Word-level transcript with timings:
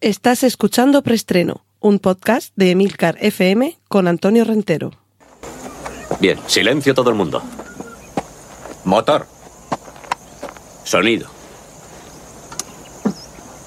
Estás 0.00 0.44
escuchando 0.44 1.02
Preestreno, 1.02 1.64
un 1.80 1.98
podcast 1.98 2.52
de 2.54 2.70
Emilcar 2.70 3.16
FM 3.20 3.78
con 3.88 4.06
Antonio 4.06 4.44
Rentero. 4.44 4.92
Bien, 6.20 6.38
silencio 6.46 6.94
todo 6.94 7.10
el 7.10 7.16
mundo. 7.16 7.42
Motor. 8.84 9.26
Sonido. 10.84 11.28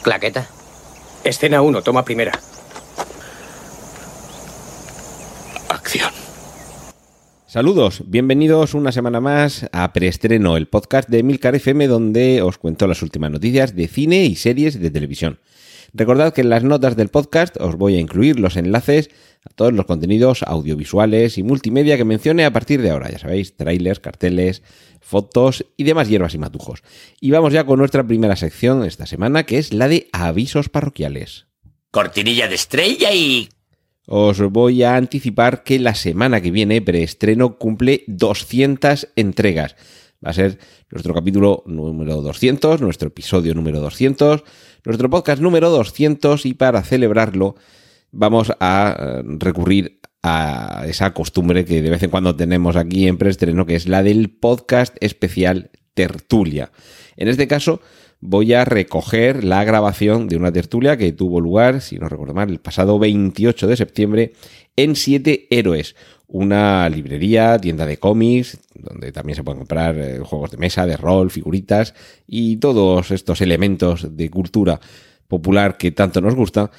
Claqueta. 0.04 0.47
Escena 1.25 1.62
1, 1.62 1.81
toma 1.81 2.05
primera. 2.05 2.32
Acción. 5.68 6.13
Saludos, 7.45 8.04
bienvenidos 8.05 8.73
una 8.73 8.93
semana 8.93 9.20
más 9.20 9.66
a 9.73 9.91
Preestreno, 9.91 10.55
el 10.55 10.70
podcast 10.70 11.09
de 11.09 11.23
Milcar 11.23 11.55
FM 11.55 11.88
donde 11.88 12.41
os 12.41 12.57
cuento 12.57 12.88
las 12.88 13.02
últimas 13.02 13.32
noticias 13.32 13.75
de 13.75 13.89
cine 13.89 14.23
y 14.23 14.38
series 14.38 14.79
de 14.79 14.89
televisión. 14.91 15.38
Recordad 15.94 16.34
que 16.34 16.42
en 16.42 16.50
las 16.50 16.64
notas 16.64 16.96
del 16.96 17.10
podcast 17.10 17.58
os 17.59 17.76
voy 17.76 17.95
a 17.95 17.99
incluir 17.99 18.40
los 18.40 18.55
enlaces 18.55 19.09
a 19.44 19.49
todos 19.54 19.73
los 19.73 19.86
contenidos 19.86 20.44
audiovisuales 20.44 21.38
y 21.38 21.44
multimedia 21.44 21.98
que 21.98 22.05
mencione 22.05 22.45
a 22.45 22.54
partir 22.54 22.82
de 22.82 22.91
ahora. 22.91 23.12
Ya 23.12 23.20
sabéis, 23.20 23.58
trailers, 23.58 23.99
carteles, 23.99 24.63
fotos 25.02 25.66
y 25.76 25.84
demás 25.84 26.08
hierbas 26.08 26.34
y 26.34 26.38
matujos. 26.38 26.84
Y 27.20 27.32
vamos 27.32 27.52
ya 27.52 27.66
con 27.66 27.80
nuestra 27.80 28.05
primera 28.05 28.35
sección 28.35 28.85
esta 28.85 29.05
semana, 29.05 29.44
que 29.44 29.58
es 29.58 29.73
la 29.73 29.88
de 29.88 30.08
avisos 30.13 30.70
parroquiales. 30.70 31.48
Cortinilla 31.91 32.48
de 32.48 32.55
estrella 32.55 33.13
y... 33.13 33.49
Os 34.08 34.41
voy 34.41 34.84
a 34.84 34.96
anticipar 34.96 35.63
que 35.63 35.80
la 35.80 35.96
semana 35.96 36.41
que 36.41 36.52
viene 36.52 36.82
preestreno 36.82 37.58
cumple 37.58 38.04
200 38.08 39.10
entregas. 39.16 39.76
Va 40.23 40.30
a 40.30 40.34
ser 40.34 40.59
nuestro 40.91 41.13
capítulo 41.13 41.63
número 41.66 42.21
200, 42.21 42.81
nuestro 42.81 43.07
episodio 43.07 43.55
número 43.55 43.79
200, 43.79 44.43
nuestro 44.85 45.09
podcast 45.09 45.41
número 45.41 45.70
200 45.70 46.45
y 46.45 46.53
para 46.53 46.84
celebrarlo 46.84 47.55
vamos 48.12 48.52
a 48.59 48.95
eh, 48.99 49.23
recurrir 49.40 49.99
a 50.21 50.84
esa 50.87 51.13
costumbre 51.13 51.65
que 51.65 51.81
de 51.81 51.90
vez 51.90 52.04
en 52.04 52.12
cuando 52.12 52.35
tenemos 52.35 52.76
aquí 52.76 53.07
en 53.07 53.18
preestreno, 53.18 53.65
que 53.65 53.76
es 53.76 53.87
la 53.87 54.04
del 54.04 54.29
podcast 54.29 54.96
especial 54.99 55.71
Tertulia. 55.96 56.71
En 57.18 57.27
este 57.27 57.48
caso 57.48 57.81
voy 58.22 58.54
a 58.54 58.64
recoger 58.64 59.44
la 59.44 59.64
grabación 59.64 60.27
de 60.27 60.38
una 60.38 60.52
tertulia 60.52 60.96
que 60.96 61.12
tuvo 61.12 61.41
lugar, 61.41 61.82
si 61.82 61.98
no 61.98 62.08
recuerdo 62.08 62.36
mal, 62.36 62.50
el 62.50 62.60
pasado 62.60 63.00
28 63.00 63.68
de 63.68 63.76
septiembre 63.76 64.34
en 64.75 64.96
Siete 64.96 65.47
Héroes, 65.50 65.96
una 66.28 66.88
librería, 66.88 67.58
tienda 67.58 67.86
de 67.86 67.97
cómics, 67.97 68.59
donde 68.74 69.12
también 69.12 69.36
se 69.36 69.44
pueden 69.44 69.59
comprar 69.59 69.97
eh, 69.97 70.19
juegos 70.19 70.52
de 70.52 70.58
mesa, 70.58 70.86
de 70.86 70.96
rol, 70.96 71.30
figuritas 71.30 71.94
y 72.25 72.58
todos 72.58 73.12
estos 73.12 73.42
elementos 73.42 74.16
de 74.16 74.30
cultura 74.30 74.80
popular 75.28 75.78
que 75.78 75.92
tanto 75.92 76.22
nos 76.22 76.36
gusta. 76.36 76.72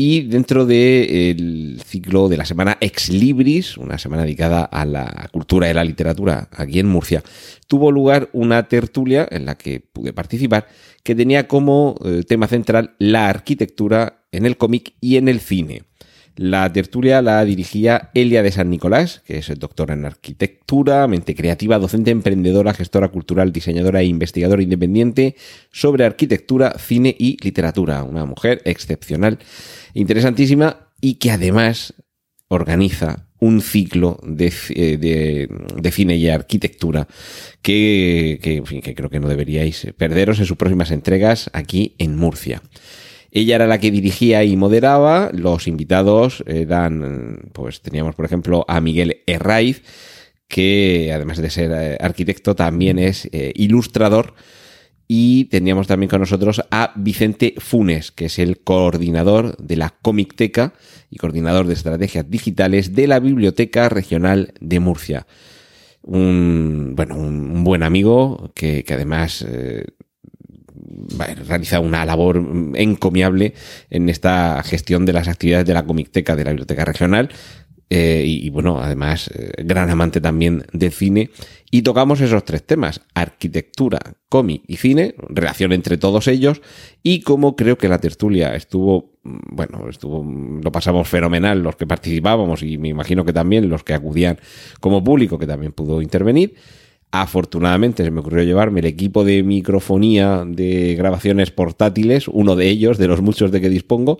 Y 0.00 0.20
dentro 0.20 0.64
del 0.64 1.82
ciclo 1.84 2.28
de 2.28 2.36
la 2.36 2.44
semana 2.44 2.78
Ex 2.80 3.08
Libris, 3.08 3.76
una 3.76 3.98
semana 3.98 4.22
dedicada 4.22 4.62
a 4.62 4.84
la 4.84 5.28
cultura 5.32 5.68
y 5.68 5.74
la 5.74 5.82
literatura 5.82 6.48
aquí 6.52 6.78
en 6.78 6.86
Murcia, 6.86 7.24
tuvo 7.66 7.90
lugar 7.90 8.28
una 8.32 8.68
tertulia 8.68 9.26
en 9.28 9.44
la 9.44 9.56
que 9.56 9.80
pude 9.80 10.12
participar 10.12 10.68
que 11.02 11.16
tenía 11.16 11.48
como 11.48 11.96
eh, 12.04 12.22
tema 12.22 12.46
central 12.46 12.94
la 13.00 13.28
arquitectura 13.28 14.22
en 14.30 14.46
el 14.46 14.56
cómic 14.56 14.94
y 15.00 15.16
en 15.16 15.26
el 15.26 15.40
cine. 15.40 15.82
La 16.38 16.72
tertulia 16.72 17.20
la 17.20 17.44
dirigía 17.44 18.10
Elia 18.14 18.44
de 18.44 18.52
San 18.52 18.70
Nicolás, 18.70 19.22
que 19.26 19.38
es 19.38 19.52
doctora 19.58 19.94
en 19.94 20.04
arquitectura, 20.04 21.08
mente 21.08 21.34
creativa, 21.34 21.80
docente 21.80 22.12
emprendedora, 22.12 22.74
gestora 22.74 23.08
cultural, 23.08 23.50
diseñadora 23.50 24.02
e 24.02 24.04
investigadora 24.04 24.62
independiente 24.62 25.34
sobre 25.72 26.04
arquitectura, 26.04 26.76
cine 26.78 27.12
y 27.18 27.38
literatura. 27.42 28.04
Una 28.04 28.24
mujer 28.24 28.62
excepcional, 28.66 29.40
interesantísima 29.94 30.92
y 31.00 31.14
que 31.14 31.32
además 31.32 31.94
organiza 32.46 33.26
un 33.40 33.60
ciclo 33.60 34.20
de, 34.22 34.52
de, 34.70 35.90
cine 35.90 36.16
y 36.18 36.28
arquitectura 36.28 37.08
que, 37.62 38.38
que 38.40 38.94
creo 38.94 39.10
que 39.10 39.18
no 39.18 39.28
deberíais 39.28 39.88
perderos 39.96 40.38
en 40.38 40.46
sus 40.46 40.56
próximas 40.56 40.92
entregas 40.92 41.50
aquí 41.52 41.96
en 41.98 42.16
Murcia. 42.16 42.62
Ella 43.30 43.56
era 43.56 43.66
la 43.66 43.78
que 43.78 43.90
dirigía 43.90 44.44
y 44.44 44.56
moderaba. 44.56 45.30
Los 45.32 45.68
invitados 45.68 46.42
eran, 46.46 47.50
pues 47.52 47.82
teníamos 47.82 48.14
por 48.14 48.24
ejemplo 48.24 48.64
a 48.68 48.80
Miguel 48.80 49.22
Herraiz, 49.26 49.82
que 50.48 51.12
además 51.12 51.38
de 51.38 51.50
ser 51.50 51.70
eh, 51.72 51.98
arquitecto 52.00 52.54
también 52.56 52.98
es 52.98 53.28
eh, 53.32 53.52
ilustrador. 53.54 54.34
Y 55.10 55.46
teníamos 55.46 55.86
también 55.86 56.10
con 56.10 56.20
nosotros 56.20 56.62
a 56.70 56.92
Vicente 56.96 57.54
Funes, 57.58 58.12
que 58.12 58.26
es 58.26 58.38
el 58.38 58.58
coordinador 58.58 59.56
de 59.56 59.76
la 59.76 59.94
Comicteca 60.02 60.74
y 61.10 61.16
coordinador 61.16 61.66
de 61.66 61.72
estrategias 61.72 62.28
digitales 62.28 62.94
de 62.94 63.06
la 63.06 63.18
Biblioteca 63.18 63.88
Regional 63.88 64.52
de 64.60 64.80
Murcia. 64.80 65.26
Un, 66.02 66.92
bueno, 66.94 67.16
un 67.16 67.64
buen 67.64 67.82
amigo 67.82 68.50
que, 68.54 68.84
además 68.90 69.44
eh, 69.48 69.84
realiza 71.46 71.80
una 71.80 72.04
labor 72.04 72.42
encomiable 72.74 73.54
en 73.90 74.08
esta 74.08 74.62
gestión 74.62 75.06
de 75.06 75.12
las 75.12 75.28
actividades 75.28 75.66
de 75.66 75.74
la 75.74 75.84
Comicteca 75.84 76.36
de 76.36 76.44
la 76.44 76.50
Biblioteca 76.50 76.84
Regional. 76.84 77.30
Eh, 77.90 78.22
y, 78.26 78.50
bueno, 78.50 78.80
además, 78.80 79.30
eh, 79.34 79.64
gran 79.64 79.88
amante 79.88 80.20
también 80.20 80.64
del 80.72 80.92
cine. 80.92 81.30
Y 81.70 81.82
tocamos 81.82 82.20
esos 82.20 82.44
tres 82.44 82.66
temas, 82.66 83.00
arquitectura, 83.14 83.98
cómic 84.28 84.62
y 84.66 84.76
cine, 84.76 85.14
relación 85.28 85.72
entre 85.72 85.96
todos 85.96 86.28
ellos, 86.28 86.60
y 87.02 87.20
como 87.20 87.56
creo 87.56 87.78
que 87.78 87.88
la 87.88 87.98
tertulia 87.98 88.54
estuvo, 88.54 89.12
bueno, 89.22 89.88
estuvo, 89.88 90.24
lo 90.62 90.72
pasamos 90.72 91.08
fenomenal 91.08 91.62
los 91.62 91.76
que 91.76 91.86
participábamos 91.86 92.62
y 92.62 92.78
me 92.78 92.88
imagino 92.88 93.24
que 93.24 93.32
también 93.32 93.68
los 93.68 93.84
que 93.84 93.94
acudían 93.94 94.38
como 94.80 95.04
público 95.04 95.38
que 95.38 95.46
también 95.46 95.72
pudo 95.72 96.02
intervenir. 96.02 96.54
Afortunadamente 97.10 98.04
se 98.04 98.10
me 98.10 98.20
ocurrió 98.20 98.44
llevarme 98.44 98.80
el 98.80 98.86
equipo 98.86 99.24
de 99.24 99.42
microfonía 99.42 100.44
de 100.46 100.94
grabaciones 100.94 101.50
portátiles, 101.50 102.28
uno 102.28 102.54
de 102.54 102.68
ellos, 102.68 102.98
de 102.98 103.08
los 103.08 103.22
muchos 103.22 103.50
de 103.50 103.62
que 103.62 103.70
dispongo, 103.70 104.18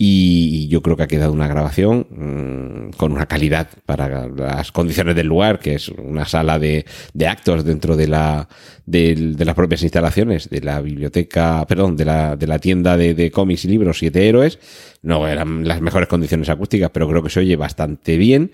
y 0.00 0.68
yo 0.68 0.80
creo 0.80 0.96
que 0.96 1.02
ha 1.02 1.08
quedado 1.08 1.32
una 1.32 1.48
grabación 1.48 2.06
mm, 2.10 2.96
con 2.96 3.10
una 3.10 3.26
calidad 3.26 3.68
para 3.84 4.28
las 4.28 4.70
condiciones 4.70 5.16
del 5.16 5.26
lugar, 5.26 5.58
que 5.58 5.74
es 5.74 5.88
una 5.88 6.24
sala 6.24 6.60
de, 6.60 6.84
actos 7.26 7.64
dentro 7.64 7.96
de, 7.96 8.06
la, 8.06 8.48
de, 8.86 9.34
las 9.38 9.56
propias 9.56 9.82
instalaciones 9.82 10.48
de 10.50 10.60
la 10.60 10.80
biblioteca, 10.80 11.66
perdón, 11.66 11.96
de 11.96 12.04
la, 12.04 12.36
de 12.36 12.46
la 12.46 12.60
tienda 12.60 12.96
de, 12.96 13.14
de 13.14 13.32
cómics 13.32 13.64
y 13.64 13.68
libros 13.68 13.98
Siete 13.98 14.28
Héroes. 14.28 14.60
No 15.02 15.26
eran 15.26 15.66
las 15.66 15.80
mejores 15.80 16.08
condiciones 16.08 16.48
acústicas, 16.48 16.90
pero 16.92 17.08
creo 17.08 17.22
que 17.24 17.30
se 17.30 17.40
oye 17.40 17.56
bastante 17.56 18.16
bien. 18.18 18.52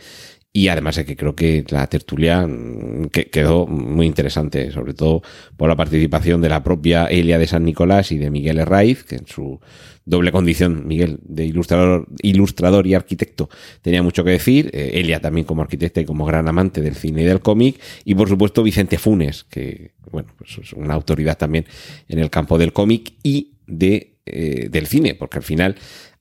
Y 0.57 0.69
además 0.69 0.97
es 0.99 1.05
que 1.05 1.17
creo 1.17 1.35
que 1.35 1.65
la 1.71 1.89
tertulia 1.89 2.47
mm, 2.47 3.09
quedó 3.09 3.67
muy 3.67 4.07
interesante, 4.07 4.71
sobre 4.71 4.95
todo 4.95 5.21
por 5.57 5.69
la 5.69 5.75
participación 5.75 6.41
de 6.41 6.49
la 6.49 6.63
propia 6.63 7.07
Elia 7.07 7.39
de 7.39 7.49
San 7.49 7.65
Nicolás 7.65 8.13
y 8.13 8.19
de 8.19 8.31
Miguel 8.31 8.61
Herraiz, 8.61 9.03
que 9.03 9.17
en 9.17 9.27
su 9.27 9.61
doble 10.05 10.31
condición, 10.31 10.87
Miguel, 10.87 11.19
de 11.25 11.45
ilustrador, 11.45 12.07
ilustrador 12.23 12.87
y 12.87 12.95
arquitecto, 12.95 13.51
tenía 13.83 14.01
mucho 14.05 14.23
que 14.23 14.31
decir. 14.31 14.71
Eh, 14.73 14.93
Elia 14.95 15.19
también 15.19 15.45
como 15.45 15.61
arquitecta 15.61 16.01
y 16.01 16.05
como 16.05 16.25
gran 16.25 16.47
amante 16.47 16.81
del 16.81 16.95
cine 16.95 17.23
y 17.23 17.25
del 17.25 17.41
cómic. 17.41 17.81
Y 18.05 18.15
por 18.15 18.29
supuesto 18.29 18.63
Vicente 18.63 18.97
Funes, 18.97 19.43
que 19.43 19.91
bueno, 20.13 20.29
pues 20.39 20.57
es 20.63 20.73
una 20.75 20.95
autoridad 20.95 21.37
también 21.37 21.67
en 22.09 22.21
el 22.21 22.31
campo 22.31 22.59
del 22.59 22.73
cómic 22.73 23.15
y 23.25 23.55
de, 23.67 24.19
eh, 24.25 24.69
del 24.71 24.87
cine, 24.87 25.17
porque 25.17 25.39
al 25.39 25.45
final 25.45 25.75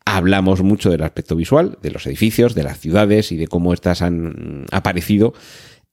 hablamos 0.06 0.62
mucho 0.62 0.90
del 0.90 1.03
aspecto 1.03 1.36
visual, 1.36 1.78
de 1.81 1.91
los 1.91 2.06
edificios, 2.08 2.56
de 2.56 2.64
las 2.64 2.80
ciudades 2.80 3.31
y 3.31 3.38
de 3.38 3.47
cómo 3.47 3.74
estas 3.74 4.02
han 4.02 4.66
aparecido 4.72 5.34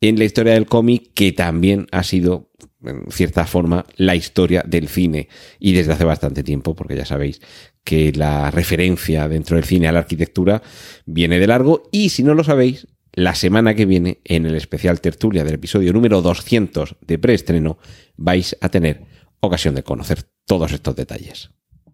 en 0.01 0.19
la 0.19 0.25
historia 0.25 0.55
del 0.55 0.67
cómic, 0.67 1.11
que 1.15 1.33
también 1.33 1.87
ha 1.93 2.03
sido, 2.03 2.51
en 2.83 3.05
cierta 3.11 3.47
forma, 3.47 3.85
la 3.97 4.17
historia 4.17 4.65
del 4.67 4.89
cine. 4.89 5.29
Y 5.59 5.73
desde 5.73 5.93
hace 5.93 6.05
bastante 6.05 6.43
tiempo, 6.43 6.75
porque 6.75 6.97
ya 6.97 7.05
sabéis 7.05 7.41
que 7.85 8.13
la 8.13 8.51
referencia 8.51 9.29
dentro 9.29 9.57
del 9.57 9.65
cine 9.65 9.89
a 9.89 9.93
la 9.93 10.01
arquitectura 10.01 10.63
viene 11.05 11.39
de 11.39 11.47
largo. 11.47 11.83
Y 11.93 12.09
si 12.09 12.23
no 12.23 12.35
lo 12.35 12.45
sabéis, 12.45 12.87
la 13.13 13.35
semana 13.35 13.75
que 13.75 13.85
viene, 13.85 14.21
en 14.25 14.47
el 14.47 14.55
especial 14.55 15.01
tertulia 15.01 15.45
del 15.45 15.55
episodio 15.55 15.93
número 15.93 16.23
200 16.23 16.97
de 17.01 17.19
preestreno, 17.19 17.79
vais 18.17 18.57
a 18.61 18.71
tener 18.71 19.05
ocasión 19.41 19.75
de 19.75 19.83
conocer 19.83 20.23
todos 20.47 20.73
estos 20.73 20.97
detalles. 20.97 21.51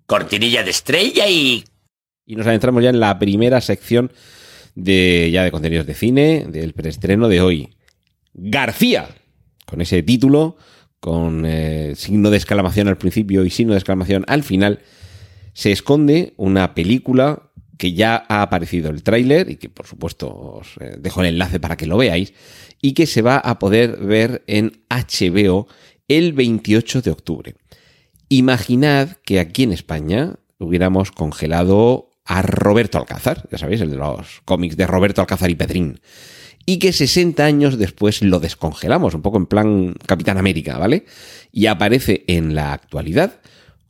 Cortinilla 0.07 0.63
de 0.63 0.71
estrella 0.71 1.29
y 1.29 1.65
y 2.27 2.37
nos 2.37 2.47
adentramos 2.47 2.83
ya 2.83 2.91
en 2.91 3.01
la 3.01 3.19
primera 3.19 3.61
sección 3.61 4.13
de 4.75 5.31
ya 5.33 5.45
de 5.45 5.51
contenidos 5.51 5.87
de 5.87 5.95
cine, 5.95 6.47
del 6.49 6.75
preestreno 6.75 7.29
de 7.29 7.41
hoy. 7.41 7.71
García, 8.35 9.09
con 9.65 9.81
ese 9.81 10.03
título, 10.03 10.57
con 11.01 11.45
eh, 11.47 11.95
signo 11.97 12.31
de 12.31 12.37
exclamación 12.37 12.89
al 12.89 12.99
principio 12.99 13.45
y 13.45 13.51
signo 13.51 13.73
de 13.73 13.79
exclamación 13.79 14.25
al 14.29 14.43
final, 14.43 14.81
se 15.55 15.73
esconde 15.73 16.35
una 16.37 16.75
película 16.75 17.51
que 17.79 17.93
ya 17.93 18.25
ha 18.29 18.43
aparecido 18.43 18.91
el 18.91 19.03
tráiler 19.03 19.51
y 19.51 19.57
que 19.57 19.69
por 19.69 19.87
supuesto 19.87 20.29
os 20.29 20.77
eh, 20.81 20.97
dejo 20.99 21.21
el 21.21 21.29
enlace 21.29 21.61
para 21.61 21.77
que 21.77 21.87
lo 21.87 21.97
veáis 21.97 22.35
y 22.83 22.93
que 22.93 23.07
se 23.07 23.23
va 23.23 23.39
a 23.39 23.59
poder 23.59 23.97
ver 23.99 24.43
en 24.47 24.83
HBO 24.91 25.67
el 26.09 26.33
28 26.33 27.03
de 27.03 27.11
octubre. 27.11 27.55
Imaginad 28.29 29.11
que 29.25 29.41
aquí 29.41 29.63
en 29.63 29.73
España 29.73 30.37
hubiéramos 30.59 31.11
congelado 31.13 32.06
a 32.27 32.43
Roberto 32.43 32.99
Alcázar, 32.99 33.49
ya 33.51 33.59
sabéis, 33.59 33.81
el 33.81 33.91
de 33.91 33.97
los 33.97 34.43
cómics 34.45 34.77
de 34.77 34.87
Roberto 34.87 35.21
Alcázar 35.21 35.49
y 35.51 35.55
Pedrín. 35.55 36.01
Y 36.67 36.79
que 36.79 36.93
60 36.93 37.45
años 37.45 37.79
después 37.79 38.23
lo 38.23 38.41
descongelamos, 38.41 39.15
un 39.15 39.23
poco 39.23 39.39
en 39.39 39.47
plan 39.47 39.95
Capitán 40.05 40.37
América, 40.37 40.79
¿vale? 40.79 41.05
Y 41.53 41.67
aparece 41.67 42.25
en 42.27 42.57
la 42.57 42.73
actualidad 42.73 43.41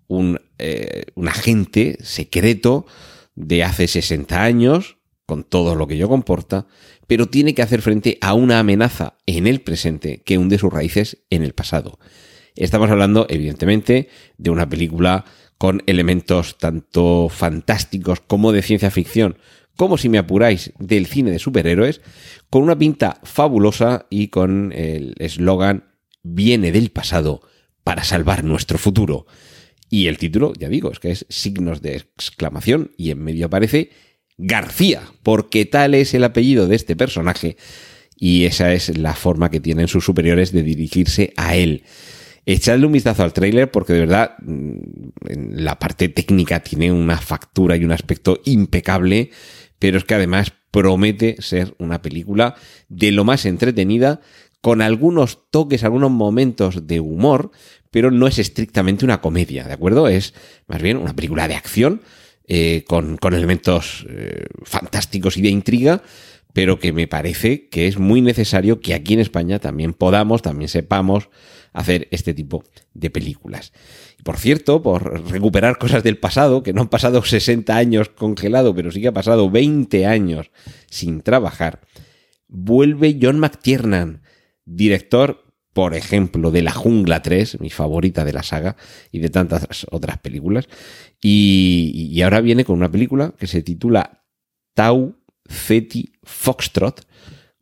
un, 0.08 0.38
eh, 0.58 1.06
agente 1.26 1.96
secreto 2.02 2.86
de 3.34 3.64
hace 3.64 3.88
60 3.88 4.42
años, 4.42 4.98
con 5.24 5.42
todo 5.42 5.74
lo 5.74 5.86
que 5.86 5.94
ello 5.94 6.08
comporta, 6.08 6.66
pero 7.06 7.26
tiene 7.26 7.54
que 7.54 7.62
hacer 7.62 7.80
frente 7.80 8.18
a 8.20 8.34
una 8.34 8.58
amenaza 8.58 9.14
en 9.26 9.46
el 9.46 9.60
presente 9.62 10.22
que 10.22 10.38
hunde 10.38 10.58
sus 10.58 10.72
raíces 10.72 11.24
en 11.30 11.42
el 11.42 11.54
pasado. 11.54 11.98
Estamos 12.54 12.90
hablando, 12.90 13.26
evidentemente, 13.28 14.08
de 14.38 14.50
una 14.50 14.68
película 14.68 15.24
con 15.58 15.82
elementos 15.86 16.58
tanto 16.58 17.28
fantásticos 17.28 18.20
como 18.20 18.52
de 18.52 18.62
ciencia 18.62 18.90
ficción, 18.90 19.38
como 19.76 19.98
si 19.98 20.08
me 20.08 20.18
apuráis, 20.18 20.72
del 20.78 21.06
cine 21.06 21.30
de 21.30 21.38
superhéroes, 21.38 22.00
con 22.50 22.62
una 22.62 22.78
pinta 22.78 23.20
fabulosa 23.22 24.06
y 24.10 24.28
con 24.28 24.72
el 24.72 25.14
eslogan 25.18 25.84
viene 26.22 26.72
del 26.72 26.90
pasado 26.90 27.42
para 27.84 28.04
salvar 28.04 28.42
nuestro 28.44 28.78
futuro. 28.78 29.26
Y 29.88 30.08
el 30.08 30.18
título, 30.18 30.52
ya 30.58 30.68
digo, 30.68 30.90
es 30.90 30.98
que 30.98 31.10
es 31.10 31.26
signos 31.28 31.82
de 31.82 31.96
exclamación 31.96 32.92
y 32.96 33.10
en 33.10 33.22
medio 33.22 33.46
aparece 33.46 33.90
García, 34.38 35.02
porque 35.22 35.64
tal 35.64 35.94
es 35.94 36.12
el 36.12 36.24
apellido 36.24 36.66
de 36.66 36.76
este 36.76 36.96
personaje 36.96 37.56
y 38.18 38.44
esa 38.44 38.72
es 38.72 38.96
la 38.96 39.14
forma 39.14 39.50
que 39.50 39.60
tienen 39.60 39.88
sus 39.88 40.04
superiores 40.04 40.52
de 40.52 40.62
dirigirse 40.62 41.32
a 41.36 41.54
él. 41.54 41.84
Echadle 42.48 42.86
un 42.86 42.92
vistazo 42.92 43.24
al 43.24 43.32
tráiler 43.32 43.70
porque 43.70 43.92
de 43.92 44.00
verdad 44.00 44.36
mm, 44.40 44.76
la 45.56 45.78
parte 45.78 46.08
técnica 46.08 46.60
tiene 46.60 46.92
una 46.92 47.18
factura 47.18 47.76
y 47.76 47.84
un 47.84 47.90
aspecto 47.90 48.40
impecable, 48.44 49.30
pero 49.80 49.98
es 49.98 50.04
que 50.04 50.14
además 50.14 50.52
promete 50.70 51.36
ser 51.40 51.74
una 51.78 52.02
película 52.02 52.54
de 52.88 53.10
lo 53.10 53.24
más 53.24 53.46
entretenida, 53.46 54.20
con 54.60 54.80
algunos 54.82 55.50
toques, 55.50 55.84
algunos 55.84 56.10
momentos 56.10 56.86
de 56.86 57.00
humor, 57.00 57.50
pero 57.90 58.10
no 58.10 58.26
es 58.26 58.38
estrictamente 58.38 59.04
una 59.04 59.20
comedia, 59.20 59.64
¿de 59.64 59.72
acuerdo? 59.72 60.08
Es 60.08 60.34
más 60.66 60.82
bien 60.82 60.96
una 60.96 61.14
película 61.14 61.48
de 61.48 61.54
acción 61.54 62.02
eh, 62.48 62.84
con, 62.86 63.18
elementos 63.32 64.06
eh, 64.08 64.44
fantásticos 64.62 65.36
y 65.36 65.42
de 65.42 65.48
intriga, 65.48 66.02
pero 66.56 66.78
que 66.78 66.94
me 66.94 67.06
parece 67.06 67.68
que 67.68 67.86
es 67.86 67.98
muy 67.98 68.22
necesario 68.22 68.80
que 68.80 68.94
aquí 68.94 69.12
en 69.12 69.20
España 69.20 69.58
también 69.58 69.92
podamos, 69.92 70.40
también 70.40 70.70
sepamos 70.70 71.28
hacer 71.74 72.08
este 72.12 72.32
tipo 72.32 72.64
de 72.94 73.10
películas. 73.10 73.74
Y 74.18 74.22
por 74.22 74.38
cierto, 74.38 74.80
por 74.80 75.30
recuperar 75.30 75.76
cosas 75.76 76.02
del 76.02 76.16
pasado, 76.16 76.62
que 76.62 76.72
no 76.72 76.80
han 76.80 76.88
pasado 76.88 77.22
60 77.22 77.76
años 77.76 78.08
congelado, 78.08 78.74
pero 78.74 78.90
sí 78.90 79.02
que 79.02 79.08
ha 79.08 79.12
pasado 79.12 79.50
20 79.50 80.06
años 80.06 80.50
sin 80.88 81.20
trabajar, 81.20 81.82
vuelve 82.48 83.18
John 83.20 83.38
McTiernan, 83.38 84.22
director, 84.64 85.44
por 85.74 85.94
ejemplo, 85.94 86.50
de 86.52 86.62
La 86.62 86.72
Jungla 86.72 87.20
3, 87.20 87.60
mi 87.60 87.68
favorita 87.68 88.24
de 88.24 88.32
la 88.32 88.42
saga, 88.42 88.76
y 89.12 89.18
de 89.18 89.28
tantas 89.28 89.86
otras 89.90 90.16
películas. 90.20 90.68
Y, 91.20 92.08
y 92.10 92.22
ahora 92.22 92.40
viene 92.40 92.64
con 92.64 92.76
una 92.76 92.90
película 92.90 93.34
que 93.38 93.46
se 93.46 93.60
titula 93.60 94.24
Tau 94.72 95.16
Feti 95.48 96.12
Foxtrot, 96.22 97.06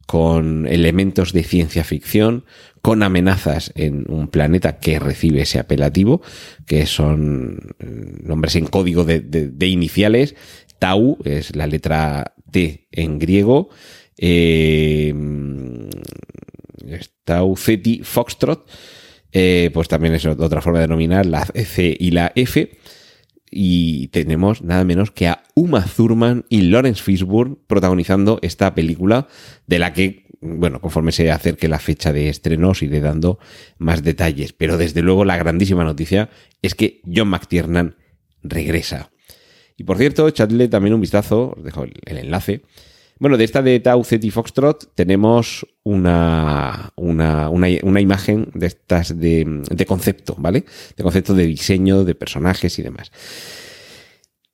con 0.06 0.66
elementos 0.66 1.32
de 1.32 1.44
ciencia 1.44 1.84
ficción, 1.84 2.44
con 2.82 3.02
amenazas 3.02 3.72
en 3.74 4.04
un 4.08 4.28
planeta 4.28 4.78
que 4.78 4.98
recibe 4.98 5.42
ese 5.42 5.58
apelativo, 5.58 6.20
que 6.66 6.86
son 6.86 7.74
eh, 7.78 7.84
nombres 8.22 8.56
en 8.56 8.66
código 8.66 9.04
de, 9.04 9.66
iniciales. 9.66 10.34
Tau 10.78 11.18
es 11.24 11.56
la 11.56 11.66
letra 11.66 12.34
T 12.50 12.88
en 12.92 13.18
griego. 13.18 13.70
Eh, 14.18 15.14
Tau 17.24 17.56
Ceti 17.56 18.02
Foxtrot, 18.02 18.68
pues 19.72 19.88
también 19.88 20.14
es 20.14 20.26
otra 20.26 20.60
forma 20.60 20.78
de 20.80 20.84
denominar 20.84 21.24
la 21.24 21.46
C 21.46 21.96
y 21.98 22.10
la 22.10 22.30
F. 22.34 22.70
Y 23.56 24.08
tenemos 24.08 24.62
nada 24.62 24.82
menos 24.84 25.12
que 25.12 25.28
a 25.28 25.44
Uma 25.54 25.84
Thurman 25.84 26.44
y 26.48 26.62
Lawrence 26.62 27.00
Fishburne 27.00 27.56
protagonizando 27.68 28.40
esta 28.42 28.74
película 28.74 29.28
de 29.68 29.78
la 29.78 29.92
que 29.92 30.24
bueno, 30.40 30.80
conforme 30.80 31.12
se 31.12 31.30
acerque 31.30 31.68
la 31.68 31.78
fecha 31.78 32.12
de 32.12 32.28
estreno, 32.28 32.70
os 32.70 32.82
iré 32.82 33.00
dando 33.00 33.38
más 33.78 34.02
detalles. 34.02 34.52
Pero 34.52 34.76
desde 34.76 35.02
luego 35.02 35.24
la 35.24 35.36
grandísima 35.36 35.84
noticia 35.84 36.30
es 36.62 36.74
que 36.74 37.00
John 37.06 37.28
McTiernan 37.28 37.96
regresa. 38.42 39.10
Y 39.76 39.84
por 39.84 39.98
cierto, 39.98 40.28
echadle 40.28 40.68
también 40.68 40.94
un 40.94 41.00
vistazo, 41.00 41.54
os 41.56 41.64
dejo 41.64 41.84
el, 41.84 42.18
enlace. 42.18 42.62
Bueno, 43.24 43.38
de 43.38 43.44
esta 43.44 43.62
de 43.62 43.80
Tau 43.80 44.04
Ceti 44.04 44.30
Foxtrot 44.30 44.94
tenemos 44.94 45.66
una, 45.82 46.92
una, 46.94 47.48
una, 47.48 48.00
imagen 48.02 48.50
de 48.52 48.66
estas 48.66 49.18
de, 49.18 49.62
de 49.70 49.86
concepto, 49.86 50.36
¿vale? 50.36 50.66
De 50.94 51.02
concepto 51.02 51.32
de 51.32 51.46
diseño, 51.46 52.04
de 52.04 52.14
personajes 52.14 52.78
y 52.78 52.82
demás. 52.82 53.10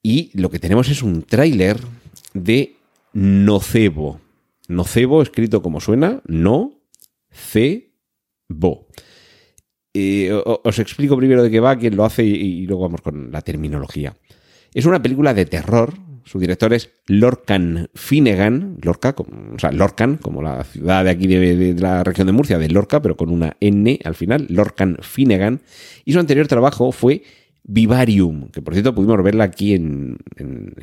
Y 0.05 0.31
lo 0.41 0.51
que 0.51 0.61
tenemos 0.61 0.89
es 0.89 1.03
un 1.03 1.25
tráiler 1.25 1.79
de 2.33 2.77
Nocebo. 3.13 4.21
Nocebo, 4.69 5.21
escrito 5.21 5.63
como 5.63 5.81
suena, 5.81 6.23
no, 6.27 6.71
cebo. 7.33 8.87
Eh, 9.95 10.31
os 10.63 10.79
explico 10.79 11.17
primero 11.17 11.43
de 11.43 11.51
qué 11.51 11.59
va, 11.59 11.77
quién 11.77 11.97
lo 11.97 12.05
hace 12.05 12.23
y, 12.23 12.65
luego 12.67 12.83
vamos 12.83 13.01
con 13.01 13.33
la 13.33 13.41
terminología. 13.43 14.15
Es 14.73 14.87
una 14.87 15.03
película 15.03 15.35
de 15.35 15.47
terror. 15.47 15.93
Su 16.31 16.38
director 16.38 16.73
es 16.73 16.91
Lorcan 17.09 17.88
Finnegan, 17.93 18.79
Lorca, 18.82 19.17
o 19.19 19.59
sea, 19.59 19.73
Lorcan, 19.73 20.17
como 20.17 20.43
la 20.43 20.62
ciudad 20.62 21.03
de 21.03 21.11
aquí 21.11 21.27
de, 21.27 21.75
la 21.75 22.05
región 22.05 22.29
de 22.29 22.32
Murcia, 22.32 22.56
de 22.56 22.69
Lorca, 22.69 23.03
pero 23.03 23.17
con 23.17 23.31
una 23.31 23.56
N 23.59 23.99
al 24.05 24.15
final, 24.15 24.47
Lorcan 24.49 24.99
Finnegan. 25.00 25.61
Y 26.05 26.12
su 26.12 26.21
anterior 26.21 26.47
trabajo 26.47 26.93
fue 26.93 27.25
Vivarium, 27.65 28.49
que 28.53 28.62
por 28.62 28.75
cierto 28.75 28.94
pudimos 28.94 29.21
verla 29.25 29.43
aquí 29.43 29.75
en, 29.75 30.19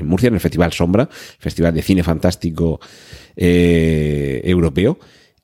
Murcia, 0.04 0.28
en 0.28 0.34
el 0.34 0.42
Festival 0.42 0.74
Sombra, 0.74 1.08
Festival 1.40 1.74
de 1.74 1.82
Cine 1.82 2.04
Fantástico 2.04 2.82
eh, 3.38 4.42
Europeo, 4.44 5.00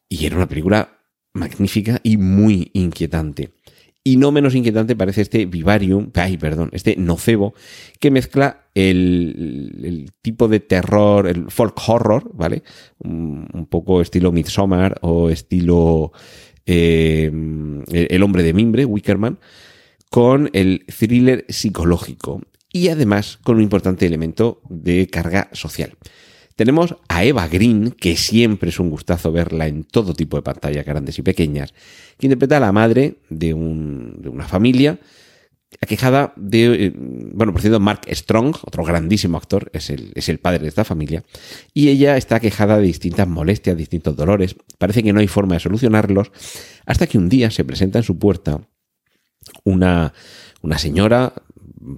y 0.10 0.26
era 0.26 0.36
una 0.36 0.50
película 0.50 1.00
magnífica 1.32 2.02
y 2.04 2.18
muy 2.18 2.72
inquietante. 2.74 3.52
Y 4.06 4.18
no 4.18 4.34
menos 4.34 4.54
inquietante 4.54 4.98
parece 4.98 5.22
este 5.22 5.46
Vivarium, 5.46 6.12
ay, 6.16 6.38
perdón, 6.38 6.70
este 6.74 6.98
Nocebo, 6.98 7.54
que 8.02 8.12
mezcla 8.12 8.66
el, 8.76 10.12
tipo 10.22 10.50
de 10.50 10.60
terror, 10.60 11.26
el 11.28 11.50
folk 11.50 11.78
horror, 11.88 12.30
¿vale? 12.34 12.64
Un, 13.00 13.68
poco 13.70 14.02
estilo 14.02 14.34
Midsommar 14.34 14.98
o 15.02 15.30
estilo 15.30 16.12
eh, 16.66 17.32
El 17.92 18.24
hombre 18.24 18.44
de 18.44 18.54
mimbre, 18.54 18.84
Wickerman, 18.84 19.40
con 20.10 20.50
el 20.52 20.86
thriller 20.86 21.46
psicológico 21.48 22.42
y 22.74 22.90
además 22.90 23.40
con 23.44 23.56
un 23.56 23.64
importante 23.64 24.06
elemento 24.06 24.62
de 24.68 25.08
carga 25.08 25.50
social. 25.54 25.96
Tenemos 26.56 26.96
a 27.08 27.24
Eva 27.24 27.48
Green, 27.48 27.92
que 27.92 28.16
siempre 28.16 28.70
es 28.70 28.80
un 28.80 28.90
gustazo 28.90 29.32
verla 29.32 29.68
en 29.68 29.84
todo 29.84 30.14
tipo 30.14 30.38
de 30.38 30.44
pantallas 30.44 30.86
grandes 30.86 31.18
y 31.18 31.22
pequeñas, 31.22 31.74
que 32.18 32.28
interpreta 32.28 32.58
a 32.58 32.60
la 32.60 32.72
madre 32.72 33.18
de, 33.30 33.54
una 33.54 34.48
familia 34.48 35.00
aquejada 35.82 36.34
de, 36.36 36.86
eh, 36.86 36.94
bueno, 36.96 37.52
por 37.52 37.62
cierto, 37.62 37.80
Mark 37.80 38.02
Strong, 38.08 38.58
otro 38.64 38.84
grandísimo 38.84 39.38
actor, 39.38 39.72
es 39.74 39.90
el, 39.90 40.12
es 40.14 40.30
el 40.30 40.40
padre 40.40 40.60
de 40.60 40.68
esta 40.68 40.84
familia, 40.84 41.24
y 41.74 41.90
ella 41.90 42.16
está 42.16 42.36
aquejada 42.36 42.78
de 42.78 42.84
distintas 42.84 43.28
molestias, 43.28 43.76
distintos 43.76 44.16
dolores, 44.16 44.56
parece 44.78 45.02
que 45.02 45.14
no 45.14 45.20
hay 45.20 45.28
forma 45.28 45.56
de 45.56 45.62
solucionarlos, 45.62 46.32
hasta 46.86 47.08
que 47.08 47.18
un 47.18 47.30
día 47.30 47.50
se 47.50 47.64
presenta 47.64 47.98
en 47.98 48.04
su 48.04 48.20
puerta 48.20 48.62
una, 49.64 50.14
una 50.62 50.78
señora, 50.78 51.34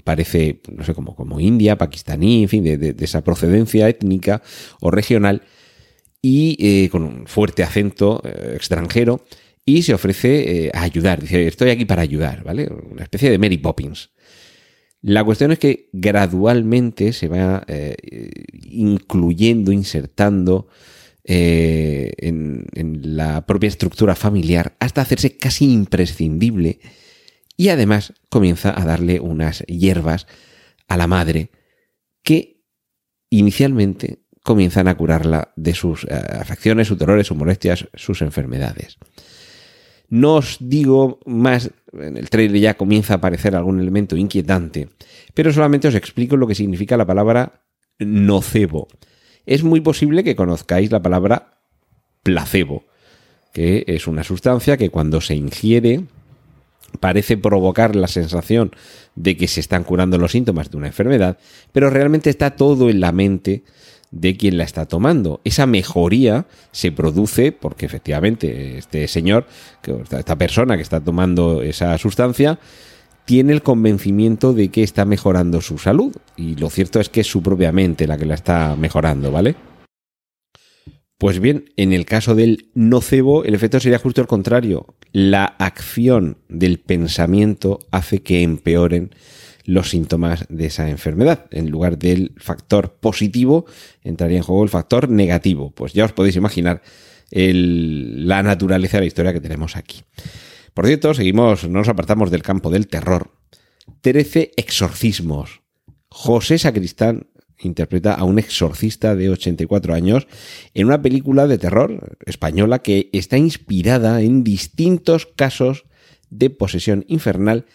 parece, 0.04 0.62
no 0.72 0.84
sé, 0.84 0.94
como, 0.94 1.16
como 1.16 1.40
india, 1.40 1.78
pakistaní, 1.78 2.44
en 2.44 2.50
fin, 2.50 2.64
de, 2.64 2.96
esa 3.00 3.24
procedencia 3.24 3.88
étnica 3.90 4.42
o 4.80 4.92
regional, 4.92 5.44
y 6.22 6.58
eh, 6.60 6.90
con 6.90 7.04
un 7.04 7.28
fuerte 7.28 7.64
acento 7.64 8.22
eh, 8.26 8.54
extranjero, 8.56 9.26
y 9.66 9.84
se 9.84 9.94
ofrece 9.94 10.66
eh, 10.68 10.72
a 10.74 10.84
ayudar. 10.84 11.22
Dice, 11.22 11.48
estoy 11.48 11.70
aquí 11.70 11.86
para 11.86 12.02
ayudar, 12.02 12.44
¿vale? 12.44 12.68
Una 12.68 13.04
especie 13.04 13.30
de 13.30 13.38
Mary 13.38 13.58
Poppins. 13.58 14.12
La 15.02 15.24
cuestión 15.24 15.52
es 15.52 15.60
que 15.60 15.90
gradualmente 15.94 17.14
se 17.14 17.28
va 17.28 17.64
incluyendo, 18.64 19.72
insertando 19.72 20.68
en, 21.24 22.66
la 23.04 23.46
propia 23.46 23.68
estructura 23.68 24.16
familiar 24.16 24.76
hasta 24.80 25.02
hacerse 25.02 25.38
casi 25.38 25.72
imprescindible 25.72 26.80
y 27.58 27.70
además 27.70 28.14
comienza 28.30 28.80
a 28.80 28.86
darle 28.86 29.20
unas 29.20 29.62
hierbas 29.68 30.28
a 30.88 30.98
la 30.98 31.08
madre 31.08 31.52
que 32.24 32.64
inicialmente 33.30 34.20
comienzan 34.44 34.88
a 34.88 34.96
curarla 34.96 35.54
de 35.56 35.74
sus 35.74 36.04
eh, 36.04 36.14
afecciones, 36.14 36.88
sus 36.88 36.98
dolores, 36.98 37.28
sus 37.28 37.38
molestias, 37.38 37.88
sus 37.94 38.22
enfermedades. 38.22 38.98
No 40.08 40.36
os 40.36 40.58
digo 40.60 41.20
más, 41.26 41.72
en 41.94 42.18
el 42.18 42.30
trailer 42.30 42.62
ya 42.62 42.74
comienza 42.76 43.14
a 43.14 43.18
aparecer 43.18 43.56
algún 43.56 43.80
elemento 43.80 44.16
inquietante, 44.16 44.90
pero 45.34 45.52
solamente 45.52 45.88
os 45.88 45.96
explico 45.96 46.38
lo 46.38 46.48
que 46.48 46.56
significa 46.56 46.96
la 46.96 47.08
palabra 47.08 47.64
nocebo. 47.98 48.88
Es 49.46 49.64
muy 49.64 49.82
posible 49.82 50.24
que 50.24 50.36
conozcáis 50.36 50.92
la 50.92 51.02
palabra 51.02 51.60
placebo, 52.22 52.86
que 53.52 53.84
es 53.88 54.08
una 54.08 54.24
sustancia 54.24 54.78
que 54.78 54.90
cuando 54.90 55.22
se 55.22 55.36
ingiere 55.36 56.04
parece 56.98 57.38
provocar 57.38 57.96
la 57.96 58.08
sensación 58.08 58.72
de 59.16 59.38
que 59.38 59.48
se 59.48 59.60
están 59.60 59.84
curando 59.84 60.18
los 60.18 60.32
síntomas 60.32 60.70
de 60.72 60.78
una 60.78 60.88
enfermedad, 60.88 61.38
pero 61.72 61.90
realmente 61.90 62.30
está 62.30 62.52
todo 62.52 62.90
en 62.90 63.00
la 63.00 63.12
mente 63.12 63.64
de 64.12 64.38
quien 64.38 64.58
la 64.58 64.64
está 64.64 64.86
tomando. 64.86 65.42
Esa 65.44 65.66
mejoría 65.66 66.46
se 66.72 66.92
produce 66.92 67.52
porque 67.52 67.86
efectivamente 67.86 68.78
este 68.78 69.08
señor, 69.08 69.46
esta 70.12 70.38
persona 70.38 70.76
que 70.76 70.84
está 70.84 71.02
tomando 71.02 71.62
esa 71.62 71.98
sustancia, 71.98 72.60
tiene 73.26 73.54
el 73.54 73.64
convencimiento 73.64 74.54
de 74.54 74.70
que 74.70 74.84
está 74.84 75.04
mejorando 75.04 75.60
su 75.60 75.78
salud. 75.78 76.16
Y 76.38 76.56
lo 76.56 76.70
cierto 76.70 77.00
es 77.00 77.10
que 77.10 77.22
es 77.22 77.28
su 77.28 77.42
propia 77.42 77.72
mente 77.72 78.08
la 78.08 78.18
que 78.18 78.26
la 78.26 78.36
está 78.36 78.76
mejorando, 78.76 79.32
¿vale? 79.32 79.56
Pues 81.26 81.40
bien, 81.40 81.72
en 81.76 81.92
el 81.92 82.06
caso 82.06 82.36
del 82.36 82.70
nocebo, 82.76 83.46
el 83.46 83.56
efecto 83.56 83.80
sería 83.80 83.98
justo 83.98 84.22
el 84.22 84.28
contrario. 84.28 84.94
La 85.12 85.46
acción 85.46 86.38
del 86.50 86.78
pensamiento 86.78 87.80
hace 87.90 88.22
que 88.22 88.44
empeoren 88.44 89.10
los 89.64 89.90
síntomas 89.90 90.46
de 90.50 90.68
esa 90.68 90.88
enfermedad. 90.88 91.48
En 91.50 91.72
lugar 91.72 91.98
del 91.98 92.34
factor 92.38 92.98
positivo, 93.00 93.66
entraría 94.04 94.38
en 94.38 94.44
juego 94.44 94.62
el 94.62 94.70
factor 94.70 95.10
negativo. 95.10 95.72
Pues 95.72 95.94
ya 95.94 96.06
os 96.06 96.14
podéis 96.14 96.36
imaginar 96.36 96.84
la 97.32 98.44
naturaleza 98.44 98.98
de 98.98 99.02
la 99.02 99.08
historia 99.08 99.34
que 99.34 99.42
tenemos 99.42 99.76
aquí. 99.78 100.04
Por 100.76 100.86
cierto, 100.86 101.16
seguimos, 101.16 101.64
no 101.64 101.80
nos 101.80 101.90
apartamos 101.90 102.30
del 102.30 102.44
campo 102.44 102.70
del 102.70 102.86
terror. 102.86 103.32
Trece 104.02 104.52
exorcismos. 104.58 105.64
José 106.08 106.60
Sacristán 106.60 107.26
interpreta 107.60 108.14
a 108.14 108.24
un 108.24 108.40
exorcista 108.40 109.16
de 109.16 109.30
84 109.30 109.94
años 109.94 110.28
en 110.74 110.88
una 110.88 111.02
película 111.02 111.48
de 111.48 111.58
terror 111.58 112.18
española 112.26 112.80
que 112.80 113.10
está 113.14 113.38
inspirada 113.38 114.22
en 114.22 114.44
distintos 114.44 115.26
casos 115.26 115.86
de 116.30 116.50
posesión 116.50 117.06
infernal 117.08 117.66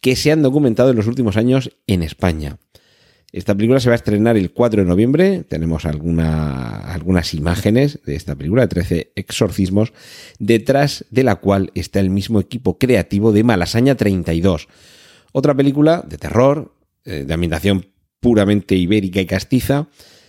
que 0.00 0.16
se 0.16 0.32
han 0.32 0.42
documentado 0.42 0.90
en 0.90 0.96
los 0.96 1.06
últimos 1.06 1.36
años 1.36 1.70
en 1.86 2.02
España. 2.02 2.58
Esta 3.32 3.54
película 3.54 3.78
se 3.78 3.88
va 3.88 3.94
a 3.94 3.96
estrenar 3.96 4.36
el 4.36 4.52
4 4.52 4.82
de 4.82 4.88
noviembre. 4.88 5.44
Tenemos 5.44 5.86
algunas 5.86 7.34
imágenes 7.34 8.00
de 8.04 8.16
esta 8.16 8.34
película 8.34 8.62
de 8.62 8.68
13 8.68 9.12
exorcismos, 9.14 9.92
detrás 10.40 11.04
de 11.10 11.22
la 11.22 11.36
cual 11.36 11.70
está 11.74 12.00
el 12.00 12.10
mismo 12.10 12.40
equipo 12.40 12.78
creativo 12.78 13.30
de 13.30 13.44
Malasaña 13.44 13.94
32. 13.94 14.66
Otra 15.32 15.54
película 15.54 16.04
de 16.08 16.18
terror, 16.18 16.74
eh, 17.04 17.24
de 17.24 17.34
ambientación 17.34 17.86
puramente 18.20 18.76
ibérica 18.76 19.20
y 19.20 19.26
castiza. 19.26 19.88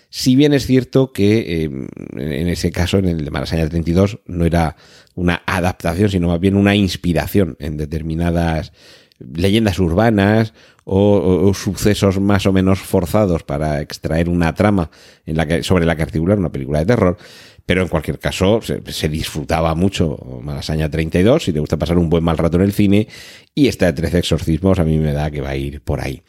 Si 0.10 0.36
bien 0.36 0.54
es 0.54 0.66
cierto 0.66 1.14
que 1.14 1.64
em, 1.64 1.88
en 2.18 2.48
ese 2.48 2.72
caso, 2.72 2.98
en 2.98 3.06
el 3.06 3.24
de 3.24 3.32
Malasaña 3.32 3.70
32, 3.70 4.20
no 4.26 4.46
era 4.46 4.76
una 5.16 5.42
adaptación, 5.46 6.10
sino 6.10 6.28
más 6.28 6.40
bien 6.40 6.56
una 6.56 6.76
inspiración 6.76 7.56
en 7.60 7.78
determinadas 7.78 8.74
leyendas 9.20 9.80
urbanas 9.80 10.54
o, 10.84 11.54
sucesos 11.54 12.20
más 12.20 12.46
o 12.46 12.52
menos 12.52 12.80
forzados 12.80 13.44
para 13.44 13.82
extraer 13.82 14.30
una 14.30 14.54
trama 14.54 14.90
en 15.26 15.38
la 15.38 15.46
que, 15.46 15.64
sobre 15.64 15.86
la 15.86 15.96
que 15.96 16.02
articular 16.02 16.40
una 16.40 16.52
película 16.52 16.80
de 16.80 16.86
terror. 16.86 17.18
Pero 17.66 17.84
en 17.84 17.88
cualquier 17.88 18.20
caso, 18.20 18.60
se, 18.62 19.10
disfrutaba 19.10 19.76
mucho 19.76 20.18
Malasaña 20.42 20.90
32, 20.90 21.44
si 21.44 21.54
te 21.54 21.60
gusta 21.60 21.78
pasar 21.78 21.98
un 21.98 22.10
buen 22.10 22.24
mal 22.24 22.38
rato 22.38 22.58
en 22.58 22.64
el 22.64 22.74
cine, 22.74 23.08
y 23.54 23.68
esta 23.68 23.86
de 23.86 23.94
13 23.94 24.18
exorcismos 24.18 24.80
a 24.80 24.84
mí 24.84 24.98
me 24.98 25.14
da 25.14 25.30
que 25.30 25.42
va 25.42 25.50
a 25.50 25.56
ir 25.56 25.82
por 25.82 26.02
ahí. 26.02 26.22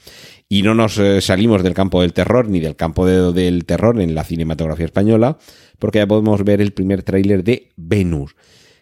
Y 0.53 0.61
no 0.61 0.75
nos 0.75 0.99
eh, 0.99 1.23
salimos 1.23 1.63
del 1.63 1.73
campo 1.73 2.03
del 2.03 2.13
terror 2.13 2.47
ni 2.47 2.61
del 2.61 2.77
campo 2.77 3.07
del 3.07 3.65
terror 3.65 3.99
en 3.99 4.15
la 4.15 4.23
cinematografía 4.23 4.85
española, 4.85 5.39
porque 5.79 6.01
ya 6.01 6.07
podemos 6.07 6.45
ver 6.45 6.61
el 6.61 6.75
primer 6.75 7.03
tráiler 7.03 7.43
de 7.43 7.71
Venus, 7.79 8.37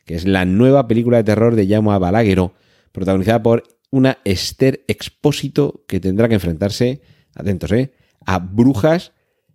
que 0.04 0.16
es 0.16 0.26
la 0.26 0.44
nueva 0.44 0.88
película 0.88 1.18
de 1.18 1.22
terror 1.22 1.54
de 1.54 1.68
Jaume 1.68 1.96
Balagueró, 1.96 2.54
protagonizada 2.90 3.44
por 3.44 3.62
una 3.90 4.18
Esther 4.24 4.84
Expósito 4.88 5.84
que 5.86 6.00
tendrá 6.00 6.28
que 6.28 6.34
enfrentarse, 6.34 7.02
atentos, 7.36 7.70
¿eh? 7.70 7.92
a 8.26 8.40
brujas, 8.40 9.12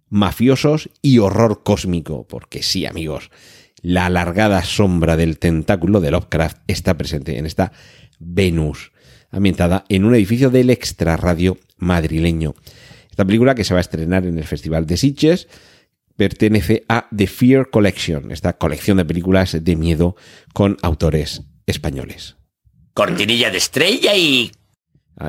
mafiosos 0.07 0.89
y 1.01 1.17
horror 1.17 1.63
cósmico. 1.63 2.25
Porque 2.29 2.63
sí, 2.63 2.85
amigos, 2.85 3.29
la 3.81 4.05
alargada 4.05 4.63
sombra 4.63 5.17
del 5.17 5.37
tentáculo 5.37 5.99
de 5.99 6.11
Lovecraft 6.11 6.59
está 6.67 6.97
presente 6.97 7.37
en 7.37 7.45
esta 7.45 7.73
Venus, 8.19 8.93
ambientada 9.31 9.85
en 9.89 10.05
un 10.05 10.15
edificio 10.15 10.49
del 10.49 10.69
extrarradio 10.69 11.57
madrileño. 11.77 12.55
Esta 13.09 13.25
película, 13.25 13.55
que 13.55 13.63
se 13.63 13.73
va 13.73 13.79
a 13.79 13.81
estrenar 13.81 14.25
en 14.25 14.37
el 14.37 14.43
Festival 14.43 14.85
de 14.85 14.97
Sitges, 14.97 15.47
pertenece 16.15 16.85
a 16.87 17.07
The 17.15 17.27
Fear 17.27 17.69
Collection, 17.69 18.31
esta 18.31 18.53
colección 18.53 18.97
de 18.97 19.05
películas 19.05 19.57
de 19.63 19.75
miedo 19.75 20.15
con 20.53 20.77
autores 20.81 21.43
españoles 21.65 22.35
cortinilla 22.95 23.51
de 23.51 23.57
estrella 23.59 24.15
y... 24.15 24.51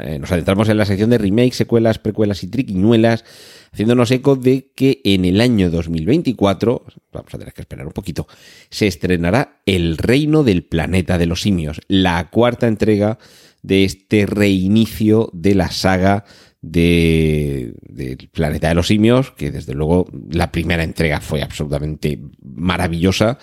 Eh, 0.03 0.19
nos 0.19 0.33
adentramos 0.33 0.69
en 0.69 0.79
la 0.79 0.85
sección 0.85 1.11
de 1.11 1.19
remakes, 1.19 1.57
secuelas, 1.57 1.99
precuelas 1.99 2.43
y 2.43 2.49
triquiñuelas, 2.49 3.25
haciéndonos 3.73 4.11
eco 4.11 4.35
de 4.35 4.73
que 4.75 5.01
en 5.05 5.25
el 5.25 5.41
año 5.41 5.71
2024, 5.71 6.85
vamos 7.13 7.35
a 7.35 7.39
tener 7.39 7.53
que 7.53 7.61
esperar 7.61 7.87
un 7.87 7.93
poquito, 7.93 8.27
se 8.71 8.89
estrenará 8.89 9.61
El 9.65 9.97
Reino 9.97 10.43
del 10.43 10.65
Planeta 10.65 11.19
de 11.19 11.27
los 11.27 11.43
Simios, 11.43 11.81
la 11.87 12.31
cuarta 12.31 12.67
entrega 12.67 13.19
de 13.67 13.83
este 13.85 14.27
reinicio 14.27 15.29
de 15.33 15.57
la 15.57 15.73
saga 15.73 16.25
de, 16.63 17.75
del 17.83 18.17
Planeta 18.33 18.69
de 18.69 18.75
los 18.75 18.87
Simios, 18.87 19.33
que 19.33 19.51
desde 19.51 19.75
luego 19.75 20.07
la 20.31 20.53
primera 20.53 20.85
entrega 20.85 21.21
fue 21.21 21.43
absolutamente 21.43 22.21
maravillosa 22.41 23.39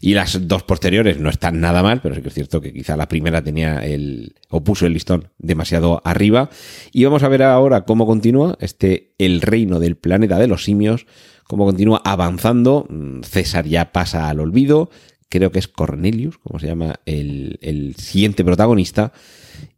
y 0.00 0.14
las 0.14 0.48
dos 0.48 0.64
posteriores 0.64 1.20
no 1.20 1.30
están 1.30 1.60
nada 1.60 1.84
mal, 1.84 2.00
pero 2.02 2.16
sí 2.16 2.22
que 2.22 2.28
es 2.28 2.34
cierto 2.34 2.60
que 2.60 2.72
quizá 2.72 2.96
la 2.96 3.08
primera 3.08 3.42
tenía 3.42 3.84
el 3.84 4.34
o 4.50 4.64
puso 4.64 4.84
el 4.84 4.94
listón 4.94 5.30
demasiado 5.38 6.02
arriba. 6.04 6.50
Y 6.92 7.04
vamos 7.04 7.22
a 7.22 7.28
ver 7.28 7.44
ahora 7.44 7.84
cómo 7.84 8.04
continúa 8.04 8.56
este 8.60 9.14
el 9.18 9.40
reino 9.40 9.78
del 9.78 9.96
planeta 9.96 10.38
de 10.38 10.48
los 10.48 10.64
simios, 10.64 11.06
cómo 11.44 11.64
continúa 11.66 12.02
avanzando, 12.04 12.88
César 13.22 13.66
ya 13.66 13.92
pasa 13.92 14.28
al 14.28 14.40
olvido, 14.40 14.90
creo 15.28 15.52
que 15.52 15.58
es 15.58 15.68
Cornelius, 15.68 16.38
como 16.38 16.58
se 16.58 16.66
llama 16.66 17.00
el, 17.06 17.94
siguiente 17.98 18.44
protagonista 18.44 19.12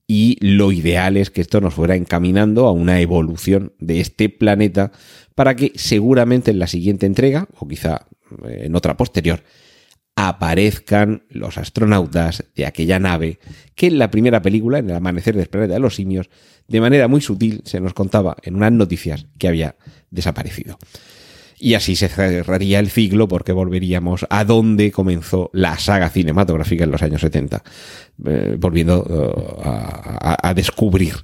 y 0.07 0.37
lo 0.41 0.73
ideal 0.73 1.17
es 1.17 1.31
que 1.31 1.41
esto 1.41 1.61
nos 1.61 1.75
fuera 1.75 1.95
encaminando 1.95 2.67
a 2.67 2.73
una 2.73 3.01
evolución 3.01 3.73
de 3.79 4.01
este 4.01 4.29
planeta 4.29 4.93
para 5.35 5.55
que 5.55 5.73
seguramente 5.77 6.51
en 6.51 6.59
la 6.59 6.67
siguiente 6.67 7.07
entrega, 7.07 7.49
o 7.59 7.69
quizá 7.69 8.07
eh, 8.45 8.63
en 8.65 8.75
otra 8.75 8.97
posterior, 8.97 9.43
aparezcan 10.17 11.23
los 11.31 11.57
astronautas 11.59 12.45
de 12.55 12.67
aquella 12.67 12.99
nave 12.99 13.39
que 13.75 13.87
en 13.87 13.99
la 13.99 14.11
primera 14.11 14.43
película, 14.43 14.79
en 14.79 14.91
el 14.91 14.97
amanecer 14.97 15.37
del 15.37 15.47
planeta 15.47 15.75
de 15.75 15.81
los 15.81 15.95
simios, 15.95 16.29
de 16.67 16.81
manera 16.81 17.09
muy 17.09 17.21
sutil 17.21 17.63
se 17.65 17.81
nos 17.81 17.95
contaba 17.95 18.37
en 18.43 18.57
unas 18.57 18.73
noticias 18.73 19.27
que 19.39 19.49
había 19.49 19.77
desaparecido. 20.11 20.79
Y 21.63 21.75
así 21.75 21.95
se 21.95 22.09
cerraría 22.09 22.79
el 22.79 22.89
ciclo 22.89 23.29
porque 23.29 23.53
volveríamos 23.53 24.27
a 24.31 24.45
donde 24.47 24.91
comenzó 24.91 25.51
la 25.53 25.79
saga 25.79 26.09
cinematográfica 26.09 26.85
en 26.85 26.91
los 26.91 27.03
años 27.03 27.21
70, 27.21 27.63
eh, 28.25 28.57
volviendo 28.59 29.07
eh, 29.07 29.61
a, 30.43 30.55
descubrir 30.55 31.17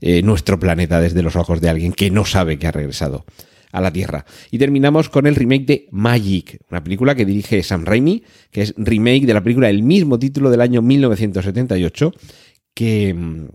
eh, 0.00 0.22
nuestro 0.22 0.60
planeta 0.60 1.00
desde 1.00 1.22
los 1.22 1.34
ojos 1.34 1.60
de 1.60 1.70
alguien 1.70 1.92
que 1.92 2.08
no 2.08 2.24
sabe 2.24 2.56
que 2.56 2.68
ha 2.68 2.72
regresado 2.72 3.24
a 3.72 3.80
la 3.80 3.92
Tierra. 3.92 4.24
Y 4.52 4.58
terminamos 4.58 5.08
con 5.08 5.26
el 5.26 5.34
remake 5.34 5.66
de 5.66 5.88
Magic, 5.90 6.60
una 6.70 6.84
película 6.84 7.16
que 7.16 7.24
dirige 7.24 7.60
Sam 7.64 7.84
Raimi, 7.84 8.22
que 8.52 8.62
es 8.62 8.74
remake 8.76 9.26
de 9.26 9.34
la 9.34 9.42
película 9.42 9.66
del 9.66 9.82
mismo 9.82 10.20
título 10.20 10.50
del 10.50 10.60
año 10.60 10.82
1978, 10.82 12.12
que 12.74 13.12
mm, 13.12 13.48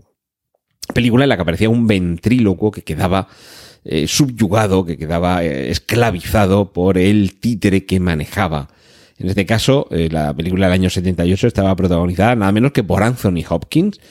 película 0.93 1.23
en 1.23 1.29
la 1.29 1.37
que 1.37 1.43
aparecía 1.43 1.69
un 1.69 1.87
ventrílocuo 1.87 2.71
que 2.71 2.83
quedaba 2.83 3.29
eh, 3.85 4.07
subyugado, 4.07 4.83
que 4.83 4.97
quedaba 4.97 5.43
eh, 5.43 5.69
esclavizado 5.69 6.73
por 6.73 6.97
el 6.97 7.35
títere 7.35 7.85
que 7.85 7.99
manejaba. 7.99 8.69
En 9.17 9.29
este 9.29 9.45
caso, 9.45 9.87
eh, 9.91 10.09
la 10.11 10.33
película 10.33 10.65
del 10.65 10.73
año 10.73 10.89
78 10.89 11.47
estaba 11.47 11.75
protagonizada 11.75 12.35
nada 12.35 12.51
menos 12.51 12.71
que 12.71 12.83
por 12.83 13.03
Anthony 13.03 13.43
Hopkins 13.47 14.01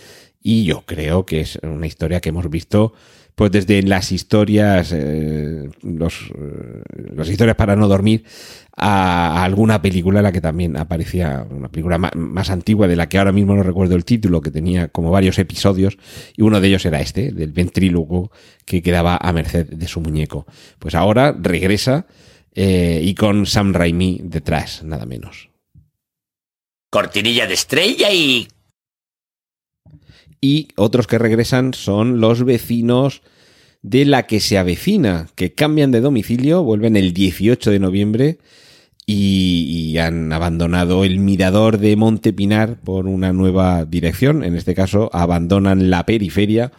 y 0.44 0.64
yo 0.64 0.84
creo 0.86 1.24
que 1.26 1.40
es 1.40 1.58
una 1.62 1.86
historia 1.86 2.20
que 2.20 2.28
hemos 2.28 2.48
visto 2.48 2.92
pues 3.34 3.50
desde 3.50 3.82
las 3.82 4.12
historias, 4.12 4.92
eh, 4.92 5.68
los, 5.82 6.30
eh, 6.38 6.82
las 7.16 7.28
historias 7.28 7.56
para 7.56 7.74
no 7.74 7.88
dormir, 7.88 8.22
a, 8.76 9.42
alguna 9.42 9.82
película 9.82 10.20
en 10.20 10.24
la 10.24 10.30
que 10.30 10.40
también 10.40 10.76
aparecía, 10.76 11.44
una 11.50 11.68
película 11.68 11.98
más, 11.98 12.50
antigua 12.50 12.86
de 12.86 12.94
la 12.94 13.08
que 13.08 13.18
ahora 13.18 13.32
mismo 13.32 13.56
no 13.56 13.64
recuerdo 13.64 13.96
el 13.96 14.04
título, 14.04 14.40
que 14.40 14.52
tenía 14.52 14.86
como 14.88 15.10
varios 15.10 15.38
episodios, 15.40 15.98
y 16.36 16.42
uno 16.42 16.60
de 16.60 16.68
ellos 16.68 16.86
era 16.86 17.00
este, 17.00 17.32
del 17.32 17.50
ventrílogo 17.50 18.30
que 18.64 18.82
quedaba 18.82 19.16
a 19.16 19.32
merced 19.32 19.66
de 19.66 19.88
su 19.88 20.00
muñeco. 20.00 20.46
Pues 20.78 20.94
ahora 20.94 21.34
regresa 21.36 22.06
eh, 22.54 23.00
y 23.02 23.16
con 23.16 23.46
Sam 23.46 23.72
Raimi 23.72 24.20
detrás, 24.22 24.84
nada 24.84 25.06
menos. 25.06 25.48
cortinilla 26.90 27.48
de 27.48 27.54
estrella 27.54 28.12
y... 28.12 28.46
Y 30.44 30.68
otros 30.76 31.06
que 31.06 31.16
regresan 31.16 31.72
son 31.72 32.20
los 32.20 32.44
vecinos 32.44 33.22
de 33.80 34.04
la 34.04 34.26
que 34.26 34.40
se 34.40 34.58
avecina, 34.58 35.26
que 35.36 35.54
cambian 35.54 35.90
de 35.90 36.02
domicilio, 36.02 36.62
vuelven 36.62 36.98
el 36.98 37.14
18 37.14 37.70
de 37.70 37.78
noviembre 37.78 38.38
y, 39.06 39.64
y, 39.70 39.96
han 39.96 40.30
abandonado 40.34 41.02
el 41.06 41.18
mirador 41.18 41.78
de 41.78 41.96
Monte 41.96 42.34
Pinar 42.34 42.78
por 42.78 43.06
una 43.06 43.32
nueva 43.32 43.86
dirección. 43.86 44.44
En 44.44 44.54
este 44.54 44.74
caso, 44.74 45.08
abandonan 45.14 45.88
la 45.88 46.04
periferia 46.04 46.72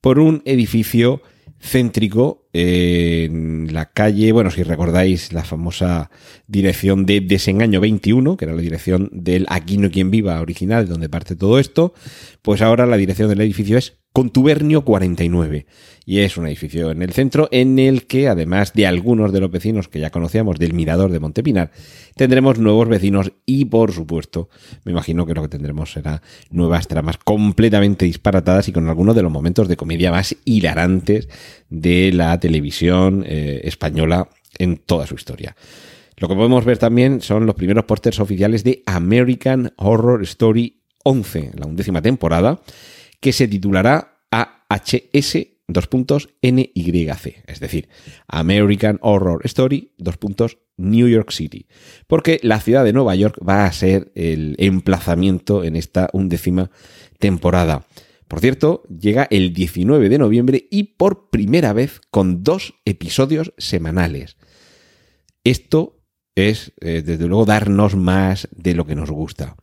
por 0.00 0.20
un 0.20 0.40
edificio 0.44 1.20
céntrico 1.60 2.48
en 2.52 3.72
la 3.72 3.90
calle, 3.90 4.32
bueno, 4.32 4.50
si 4.50 4.62
recordáis 4.62 5.32
la 5.32 5.44
famosa 5.44 6.10
dirección 6.46 7.04
de 7.06 7.20
Desengaño 7.20 7.80
21, 7.80 8.36
que 8.36 8.44
era 8.44 8.54
la 8.54 8.62
dirección 8.62 9.10
del 9.12 9.46
Aquí 9.48 9.76
no 9.76 9.90
quien 9.90 10.10
viva 10.10 10.40
original, 10.40 10.88
donde 10.88 11.08
parte 11.08 11.36
todo 11.36 11.58
esto, 11.58 11.94
pues 12.42 12.62
ahora 12.62 12.86
la 12.86 12.96
dirección 12.96 13.28
del 13.28 13.40
edificio 13.40 13.76
es 13.78 13.98
Contubernio 14.18 14.84
49. 14.84 15.66
Y 16.04 16.18
es 16.18 16.36
un 16.36 16.48
edificio 16.48 16.90
en 16.90 17.02
el 17.02 17.12
centro 17.12 17.48
en 17.52 17.78
el 17.78 18.08
que, 18.08 18.26
además 18.26 18.72
de 18.72 18.84
algunos 18.84 19.32
de 19.32 19.38
los 19.38 19.48
vecinos 19.48 19.86
que 19.86 20.00
ya 20.00 20.10
conocíamos 20.10 20.58
del 20.58 20.72
Mirador 20.72 21.12
de 21.12 21.20
Montepinar, 21.20 21.70
tendremos 22.16 22.58
nuevos 22.58 22.88
vecinos 22.88 23.30
y, 23.46 23.66
por 23.66 23.92
supuesto, 23.92 24.48
me 24.82 24.90
imagino 24.90 25.24
que 25.24 25.34
lo 25.34 25.42
que 25.42 25.48
tendremos 25.50 25.92
será 25.92 26.20
nuevas 26.50 26.88
tramas 26.88 27.16
completamente 27.16 28.06
disparatadas 28.06 28.66
y 28.66 28.72
con 28.72 28.88
algunos 28.88 29.14
de 29.14 29.22
los 29.22 29.30
momentos 29.30 29.68
de 29.68 29.76
comedia 29.76 30.10
más 30.10 30.34
hilarantes 30.44 31.28
de 31.70 32.10
la 32.12 32.40
televisión 32.40 33.22
eh, 33.24 33.60
española 33.62 34.30
en 34.58 34.78
toda 34.78 35.06
su 35.06 35.14
historia. 35.14 35.54
Lo 36.16 36.26
que 36.26 36.34
podemos 36.34 36.64
ver 36.64 36.78
también 36.78 37.20
son 37.20 37.46
los 37.46 37.54
primeros 37.54 37.84
pósters 37.84 38.18
oficiales 38.18 38.64
de 38.64 38.82
American 38.84 39.74
Horror 39.76 40.24
Story 40.24 40.80
11, 41.04 41.52
la 41.54 41.66
undécima 41.66 42.02
temporada, 42.02 42.58
que 43.20 43.32
se 43.32 43.48
titulará 43.48 44.22
AHS 44.30 45.36
dos 45.68 45.86
puntos 45.86 46.30
NYC, 46.40 47.44
es 47.46 47.60
decir, 47.60 47.88
American 48.26 48.98
Horror 49.02 49.42
Story, 49.44 49.92
dos 49.98 50.18
New 50.78 51.08
York 51.08 51.30
City, 51.30 51.66
porque 52.06 52.40
la 52.42 52.60
ciudad 52.60 52.84
de 52.84 52.92
Nueva 52.94 53.14
York 53.14 53.38
va 53.46 53.66
a 53.66 53.72
ser 53.72 54.10
el 54.14 54.56
emplazamiento 54.58 55.64
en 55.64 55.76
esta 55.76 56.08
undécima 56.12 56.70
temporada. 57.18 57.86
Por 58.28 58.40
cierto, 58.40 58.82
llega 58.84 59.26
el 59.30 59.52
19 59.52 60.08
de 60.08 60.18
noviembre 60.18 60.68
y 60.70 60.84
por 60.84 61.30
primera 61.30 61.72
vez 61.72 62.00
con 62.10 62.42
dos 62.42 62.74
episodios 62.84 63.52
semanales. 63.58 64.36
Esto 65.44 66.00
es, 66.34 66.72
eh, 66.80 67.02
desde 67.04 67.26
luego, 67.26 67.44
darnos 67.46 67.96
más 67.96 68.48
de 68.52 68.74
lo 68.74 68.86
que 68.86 68.94
nos 68.94 69.10
gusta. 69.10 69.56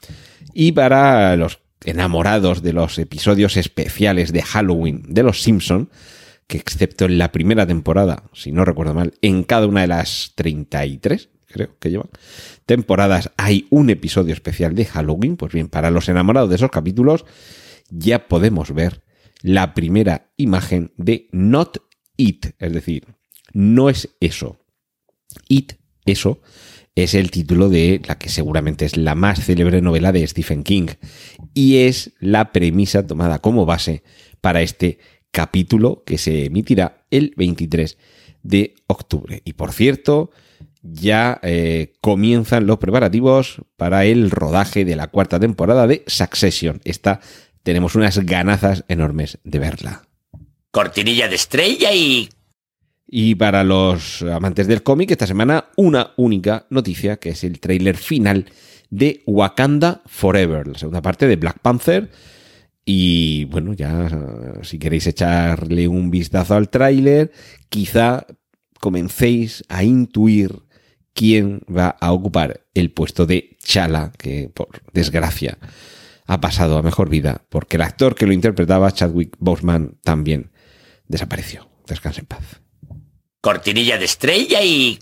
Y 0.54 0.72
para 0.72 1.36
los 1.36 1.60
enamorados 1.84 2.62
de 2.62 2.74
los 2.74 2.98
episodios 2.98 3.58
especiales 3.58 4.32
de 4.32 4.42
Halloween 4.42 5.04
de 5.08 5.24
Los 5.24 5.42
Simpson, 5.42 5.90
que 6.48 6.58
excepto 6.58 7.06
en 7.06 7.18
la 7.18 7.32
primera 7.32 7.66
temporada, 7.66 8.24
si 8.34 8.52
no 8.52 8.66
recuerdo 8.66 8.94
mal, 8.94 9.14
en 9.22 9.44
cada 9.44 9.68
una 9.68 9.82
de 9.82 9.88
las 9.88 10.34
33, 10.36 11.30
creo 11.48 11.78
que 11.80 11.90
llevan, 11.90 12.10
temporadas 12.66 13.32
hay 13.38 13.68
un 13.70 13.90
episodio 13.90 14.34
especial 14.34 14.76
de 14.76 14.86
Halloween, 14.86 15.38
pues 15.38 15.54
bien, 15.54 15.70
para 15.70 15.92
los 15.92 16.10
enamorados 16.10 16.50
de 16.50 16.56
esos 16.58 16.72
capítulos 16.72 17.26
ya 17.90 18.28
podemos 18.28 18.74
ver 18.74 19.04
la 19.42 19.74
primera 19.74 20.32
imagen 20.38 20.92
de 20.98 21.28
Not 21.32 21.78
It, 22.18 22.48
es 22.60 22.74
decir, 22.74 23.06
no 23.54 23.90
es 23.90 24.10
eso. 24.20 24.58
It, 25.48 25.74
eso, 26.06 26.42
es 26.96 27.14
el 27.14 27.30
título 27.30 27.70
de 27.70 28.02
la 28.08 28.18
que 28.18 28.30
seguramente 28.30 28.86
es 28.86 28.96
la 28.96 29.16
más 29.16 29.44
célebre 29.44 29.82
novela 29.82 30.12
de 30.14 30.26
Stephen 30.26 30.64
King 30.64 30.88
y 31.54 31.78
es 31.78 32.14
la 32.20 32.54
premisa 32.54 33.06
tomada 33.06 33.40
como 33.40 33.66
base 33.66 34.04
para 34.40 34.62
este 34.62 35.00
capítulo 35.32 36.04
que 36.06 36.18
se 36.18 36.46
emitirá 36.46 37.06
el 37.12 37.34
23 37.36 37.98
de 38.44 38.76
octubre. 38.88 39.42
Y 39.44 39.54
por 39.54 39.74
cierto, 39.74 40.32
ya 40.82 41.40
eh, 41.44 41.94
comienzan 42.00 42.68
los 42.68 42.78
preparativos 42.78 43.62
para 43.76 44.06
el 44.06 44.32
rodaje 44.32 44.86
de 44.86 44.96
la 44.96 45.08
cuarta 45.08 45.40
temporada 45.40 45.88
de 45.88 46.04
Succession. 46.08 46.80
Esta 46.86 47.20
tenemos 47.64 47.96
unas 47.96 48.20
ganazas 48.20 48.86
enormes 48.88 49.40
de 49.44 49.60
verla. 49.60 50.08
Cortinilla 50.72 51.28
de 51.28 51.36
estrella 51.36 51.92
y 51.94 52.30
y 53.08 53.36
para 53.36 53.64
los 53.64 54.22
amantes 54.24 54.68
del 54.68 54.84
cómic, 54.84 55.12
esta 55.12 55.28
semana 55.28 55.66
una 55.76 56.14
única 56.18 56.66
noticia, 56.70 57.18
que 57.18 57.30
es 57.30 57.44
el 57.44 57.60
tráiler 57.60 57.98
final 57.98 58.46
de 58.90 59.24
Wakanda 59.26 60.02
Forever, 60.06 60.68
la 60.68 60.78
segunda 60.78 61.02
parte 61.02 61.28
de 61.28 61.36
Black 61.36 61.60
Panther. 61.60 62.10
Y 62.84 63.46
bueno, 63.46 63.74
ya 63.74 64.08
si 64.62 64.78
queréis 64.80 65.08
echarle 65.08 65.88
un 65.88 66.12
vistazo 66.12 66.56
al 66.56 66.70
tráiler, 66.70 67.32
quizá 67.70 68.26
comencéis 68.80 69.64
a 69.70 69.84
intuir 69.84 70.64
quién 71.14 71.62
va 71.76 71.96
a 72.00 72.12
ocupar 72.12 72.66
el 72.74 72.92
puesto 72.92 73.26
de 73.26 73.58
Chala, 73.64 74.12
que 74.18 74.50
por 74.54 74.82
desgracia 74.94 75.58
ha 76.28 76.42
pasado 76.42 76.78
a 76.78 76.84
mejor 76.84 77.10
vida, 77.10 77.46
porque 77.50 77.78
el 77.78 77.84
actor 77.84 78.16
que 78.16 78.26
lo 78.28 78.34
interpretaba, 78.34 78.92
Chadwick 78.92 79.36
Boseman, 79.40 79.98
también 80.04 80.52
desapareció. 81.08 81.70
Descanse 81.88 82.22
en 82.22 82.26
paz 82.26 82.65
cortinilla 83.46 84.00
de 84.00 84.06
estrella 84.06 84.64
y... 84.64 84.98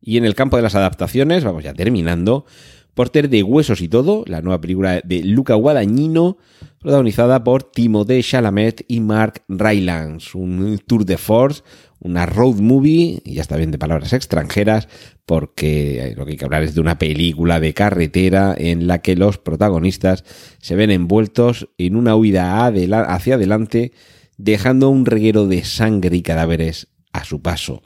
Y 0.00 0.16
en 0.16 0.24
el 0.24 0.34
campo 0.34 0.56
de 0.56 0.64
las 0.64 0.74
adaptaciones, 0.74 1.44
vamos 1.44 1.62
ya 1.62 1.72
terminando, 1.72 2.44
Porter 2.92 3.28
de 3.28 3.44
Huesos 3.44 3.80
y 3.82 3.88
Todo, 3.88 4.24
la 4.26 4.42
nueva 4.42 4.60
película 4.60 5.00
de 5.04 5.22
Luca 5.22 5.54
Guadagnino, 5.54 6.38
protagonizada 6.80 7.44
por 7.44 7.62
Timothée 7.62 8.20
Chalamet 8.24 8.84
y 8.88 8.98
Mark 8.98 9.44
Rylance, 9.46 10.36
un 10.36 10.76
tour 10.84 11.04
de 11.04 11.16
force, 11.16 11.62
una 12.00 12.26
road 12.26 12.56
movie, 12.56 13.22
y 13.24 13.34
ya 13.34 13.42
está 13.42 13.56
bien 13.56 13.70
de 13.70 13.78
palabras 13.78 14.12
extranjeras, 14.12 14.88
porque 15.24 16.14
lo 16.16 16.24
que 16.24 16.32
hay 16.32 16.36
que 16.38 16.44
hablar 16.44 16.64
es 16.64 16.74
de 16.74 16.80
una 16.80 16.98
película 16.98 17.60
de 17.60 17.74
carretera 17.74 18.56
en 18.58 18.88
la 18.88 19.02
que 19.02 19.14
los 19.14 19.38
protagonistas 19.38 20.24
se 20.58 20.74
ven 20.74 20.90
envueltos 20.90 21.68
en 21.78 21.94
una 21.94 22.16
huida 22.16 22.66
hacia 22.66 23.36
adelante, 23.36 23.92
dejando 24.36 24.88
un 24.88 25.06
reguero 25.06 25.46
de 25.46 25.62
sangre 25.62 26.16
y 26.16 26.22
cadáveres 26.22 26.88
a 27.12 27.24
su 27.24 27.42
paso. 27.42 27.82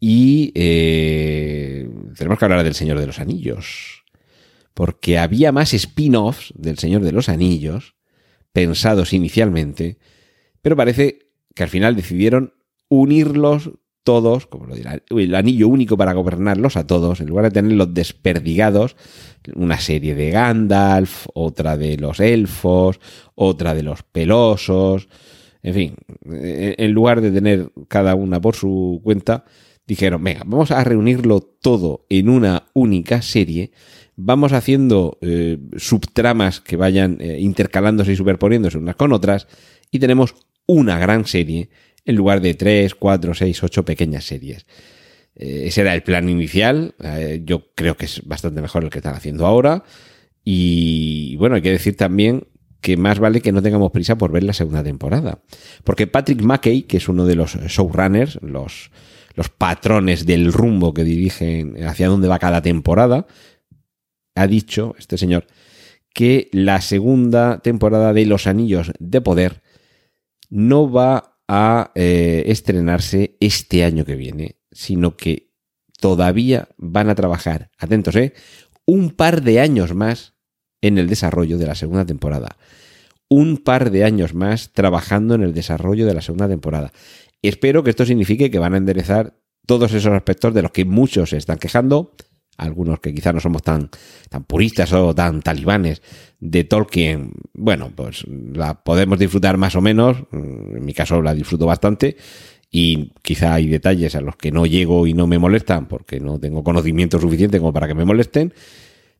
Y 0.00 0.52
eh, 0.54 1.88
tenemos 2.16 2.38
que 2.38 2.44
hablar 2.44 2.64
del 2.64 2.74
Señor 2.74 2.98
de 3.00 3.06
los 3.06 3.20
Anillos, 3.20 4.04
porque 4.74 5.18
había 5.18 5.52
más 5.52 5.72
spin-offs 5.72 6.52
del 6.56 6.78
Señor 6.78 7.02
de 7.02 7.12
los 7.12 7.28
Anillos 7.28 7.94
pensados 8.52 9.12
inicialmente, 9.12 9.98
pero 10.62 10.76
parece 10.76 11.30
que 11.54 11.62
al 11.62 11.68
final 11.68 11.96
decidieron 11.96 12.54
unirlos 12.88 13.70
todos, 14.04 14.46
como 14.46 14.66
lo 14.66 14.76
dirá, 14.76 15.02
el 15.08 15.34
anillo 15.34 15.66
único 15.66 15.96
para 15.96 16.12
gobernarlos 16.12 16.76
a 16.76 16.86
todos, 16.86 17.20
en 17.20 17.28
lugar 17.28 17.46
de 17.46 17.50
tenerlos 17.52 17.94
desperdigados, 17.94 18.96
una 19.54 19.78
serie 19.78 20.14
de 20.14 20.30
Gandalf, 20.30 21.26
otra 21.32 21.76
de 21.76 21.96
los 21.96 22.20
elfos, 22.20 23.00
otra 23.34 23.74
de 23.74 23.82
los 23.82 24.02
pelosos, 24.02 25.08
en 25.64 25.74
fin, 25.74 25.94
eh, 26.30 26.74
en 26.76 26.92
lugar 26.92 27.22
de 27.22 27.30
tener 27.30 27.72
cada 27.88 28.14
una 28.14 28.38
por 28.38 28.54
su 28.54 29.00
cuenta, 29.02 29.46
dijeron, 29.86 30.22
venga, 30.22 30.42
vamos 30.44 30.70
a 30.70 30.84
reunirlo 30.84 31.40
todo 31.40 32.04
en 32.10 32.28
una 32.28 32.66
única 32.74 33.22
serie, 33.22 33.72
vamos 34.14 34.52
haciendo 34.52 35.16
eh, 35.22 35.56
subtramas 35.78 36.60
que 36.60 36.76
vayan 36.76 37.16
eh, 37.18 37.38
intercalándose 37.40 38.12
y 38.12 38.16
superponiéndose 38.16 38.76
unas 38.76 38.94
con 38.94 39.14
otras, 39.14 39.48
y 39.90 40.00
tenemos 40.00 40.34
una 40.66 40.98
gran 40.98 41.24
serie 41.24 41.70
en 42.04 42.16
lugar 42.16 42.42
de 42.42 42.52
tres, 42.52 42.94
cuatro, 42.94 43.32
seis, 43.32 43.62
ocho 43.62 43.86
pequeñas 43.86 44.24
series. 44.24 44.66
ese 45.34 45.80
era 45.80 45.94
el 45.94 46.02
plan 46.02 46.28
inicial, 46.28 46.94
yo 47.44 47.72
creo 47.74 47.96
que 47.96 48.04
es 48.04 48.22
bastante 48.26 48.60
mejor 48.60 48.84
el 48.84 48.90
que 48.90 48.98
están 48.98 49.14
haciendo 49.14 49.46
ahora, 49.46 49.82
y 50.44 51.36
bueno, 51.36 51.56
hay 51.56 51.62
que 51.62 51.70
decir 51.70 51.96
también 51.96 52.48
que 52.84 52.98
más 52.98 53.18
vale 53.18 53.40
que 53.40 53.50
no 53.50 53.62
tengamos 53.62 53.92
prisa 53.92 54.18
por 54.18 54.30
ver 54.30 54.42
la 54.42 54.52
segunda 54.52 54.84
temporada. 54.84 55.38
Porque 55.84 56.06
Patrick 56.06 56.42
McKay, 56.42 56.82
que 56.82 56.98
es 56.98 57.08
uno 57.08 57.24
de 57.24 57.34
los 57.34 57.56
showrunners, 57.56 58.38
los, 58.42 58.90
los 59.34 59.48
patrones 59.48 60.26
del 60.26 60.52
rumbo 60.52 60.92
que 60.92 61.02
dirigen 61.02 61.82
hacia 61.82 62.08
dónde 62.08 62.28
va 62.28 62.38
cada 62.38 62.60
temporada, 62.60 63.26
ha 64.34 64.46
dicho, 64.46 64.94
este 64.98 65.16
señor, 65.16 65.46
que 66.12 66.50
la 66.52 66.82
segunda 66.82 67.60
temporada 67.60 68.12
de 68.12 68.26
Los 68.26 68.46
Anillos 68.46 68.92
de 68.98 69.22
Poder 69.22 69.62
no 70.50 70.92
va 70.92 71.38
a 71.48 71.90
eh, 71.94 72.44
estrenarse 72.48 73.38
este 73.40 73.82
año 73.82 74.04
que 74.04 74.16
viene, 74.16 74.56
sino 74.72 75.16
que 75.16 75.54
todavía 76.02 76.68
van 76.76 77.08
a 77.08 77.14
trabajar, 77.14 77.70
atentos, 77.78 78.14
¿eh? 78.16 78.34
un 78.84 79.08
par 79.08 79.40
de 79.40 79.60
años 79.60 79.94
más 79.94 80.33
en 80.84 80.98
el 80.98 81.08
desarrollo 81.08 81.56
de 81.56 81.66
la 81.66 81.74
segunda 81.74 82.04
temporada. 82.04 82.58
Un 83.30 83.56
par 83.56 83.90
de 83.90 84.04
años 84.04 84.34
más 84.34 84.70
trabajando 84.74 85.34
en 85.34 85.42
el 85.42 85.54
desarrollo 85.54 86.06
de 86.06 86.12
la 86.12 86.20
segunda 86.20 86.46
temporada. 86.46 86.92
Espero 87.40 87.82
que 87.82 87.88
esto 87.88 88.04
signifique 88.04 88.50
que 88.50 88.58
van 88.58 88.74
a 88.74 88.76
enderezar 88.76 89.34
todos 89.66 89.94
esos 89.94 90.12
aspectos 90.12 90.52
de 90.52 90.60
los 90.60 90.72
que 90.72 90.84
muchos 90.84 91.30
se 91.30 91.38
están 91.38 91.56
quejando, 91.56 92.14
algunos 92.58 93.00
que 93.00 93.14
quizás 93.14 93.32
no 93.32 93.40
somos 93.40 93.62
tan, 93.62 93.88
tan 94.28 94.44
puristas 94.44 94.92
o 94.92 95.14
tan 95.14 95.40
talibanes 95.40 96.02
de 96.38 96.64
Tolkien, 96.64 97.32
bueno, 97.54 97.90
pues 97.96 98.26
la 98.28 98.84
podemos 98.84 99.18
disfrutar 99.18 99.56
más 99.56 99.76
o 99.76 99.80
menos, 99.80 100.18
mm, 100.30 100.76
en 100.76 100.84
mi 100.84 100.92
caso 100.92 101.22
la 101.22 101.32
disfruto 101.32 101.64
bastante, 101.64 102.18
y 102.70 103.12
quizá 103.22 103.54
hay 103.54 103.68
detalles 103.68 104.16
a 104.16 104.20
los 104.20 104.36
que 104.36 104.52
no 104.52 104.66
llego 104.66 105.06
y 105.06 105.14
no 105.14 105.26
me 105.26 105.38
molestan 105.38 105.86
porque 105.88 106.20
no 106.20 106.38
tengo 106.38 106.62
conocimiento 106.62 107.18
suficiente 107.18 107.58
como 107.58 107.72
para 107.72 107.88
que 107.88 107.94
me 107.94 108.04
molesten, 108.04 108.52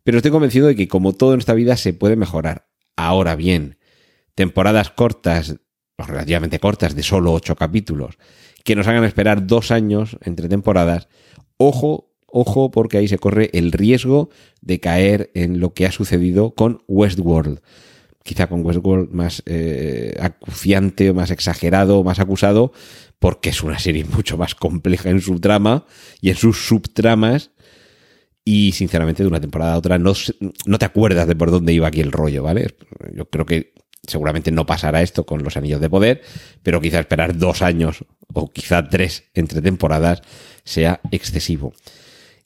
pero 0.05 0.19
estoy 0.19 0.31
convencido 0.31 0.69
de 0.69 0.77
que 0.77 0.89
como 0.89 1.13
todo 1.15 1.35
en 1.35 1.41
esta 1.41 1.55
vida 1.55 1.77
se 1.77 1.93
puede 1.93 2.17
mejorar. 2.17 2.69
Ahora 2.97 3.35
bien, 3.35 3.79
temporadas 4.35 4.91
cortas, 4.91 5.57
o 5.97 6.05
relativamente 6.05 6.61
cortas, 6.61 6.95
de 6.95 7.03
solo 7.03 7.33
ocho 7.33 7.57
capítulos, 7.57 8.19
que 8.63 8.77
nos 8.77 8.87
hagan 8.87 9.05
esperar 9.05 9.47
dos 9.47 9.71
años 9.73 10.17
entre 10.23 10.49
temporadas, 10.49 11.09
ojo 11.57 12.15
ojo 12.35 12.73
porque 12.73 12.99
ahí 12.99 13.07
se 13.07 13.19
corre 13.19 13.49
el 13.53 13.71
riesgo 13.71 14.29
de 14.61 14.81
caer 14.81 15.31
en 15.35 15.61
lo 15.61 15.73
que 15.73 15.87
ha 15.87 15.93
sucedido 15.93 16.53
con 16.53 16.83
Westworld. 16.89 17.61
Quizá 18.25 18.49
con 18.49 18.67
Westworld 18.67 19.11
más 19.13 19.43
eh, 19.47 20.17
acuciante, 20.21 21.13
más 21.13 21.31
exagerado, 21.31 22.03
más 22.03 22.19
acusado, 22.19 22.73
porque 23.21 23.51
es 23.51 23.63
una 23.63 23.79
serie 23.79 24.05
mucho 24.05 24.37
más 24.37 24.57
compleja 24.57 25.11
en 25.11 25.21
su 25.21 25.39
trama 25.39 25.87
y 26.21 26.31
en 26.31 26.37
sus 26.37 26.67
subtramas. 26.67 27.53
Y 28.45 28.73
sinceramente, 28.73 29.23
de 29.23 29.29
una 29.29 29.41
temporada 29.41 29.75
a 29.75 29.79
otra 29.79 29.99
no, 29.99 30.13
no 30.67 30.79
te 30.79 30.85
acuerdas 30.85 31.27
de 31.27 31.35
por 31.35 31.51
dónde 31.51 31.73
iba 31.73 31.89
aquí 31.89 32.01
el 32.01 32.13
rollo, 32.13 32.43
¿vale? 32.43 32.75
Yo 33.15 33.29
creo 33.31 33.47
que 33.47 33.73
seguramente 34.07 34.51
no 34.51 34.67
pasará 34.67 35.03
esto 35.03 35.25
con 35.25 35.43
los 35.43 35.57
anillos 35.57 35.81
de 35.81 35.89
poder, 35.89 36.23
pero 36.63 36.81
quizá 36.81 37.01
esperar 37.01 37.37
dos 37.39 37.63
años 37.63 38.05
o 38.33 38.51
quizá 38.51 38.89
tres 38.89 39.25
entre 39.35 39.63
temporadas 39.63 40.23
sea 40.65 41.01
excesivo. 41.11 41.73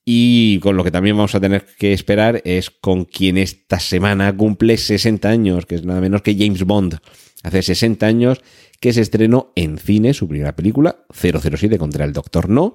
Y 0.04 0.58
con 0.60 0.76
lo 0.76 0.84
que 0.84 0.90
también 0.90 1.16
vamos 1.16 1.34
a 1.34 1.40
tener 1.40 1.66
que 1.78 1.92
esperar 1.92 2.40
es 2.44 2.70
con 2.70 3.04
quien 3.04 3.36
esta 3.36 3.78
semana 3.78 4.34
cumple 4.34 4.78
60 4.78 5.28
años, 5.28 5.66
que 5.66 5.74
es 5.74 5.84
nada 5.84 6.00
menos 6.00 6.22
que 6.22 6.34
James 6.34 6.64
Bond. 6.64 6.98
Hace 7.42 7.62
60 7.62 8.06
años 8.06 8.40
que 8.80 8.92
se 8.92 9.02
estrenó 9.02 9.52
en 9.54 9.76
cine 9.76 10.14
su 10.14 10.26
primera 10.26 10.56
película, 10.56 11.04
007 11.12 11.76
contra 11.76 12.06
el 12.06 12.14
Doctor 12.14 12.48
No. 12.48 12.74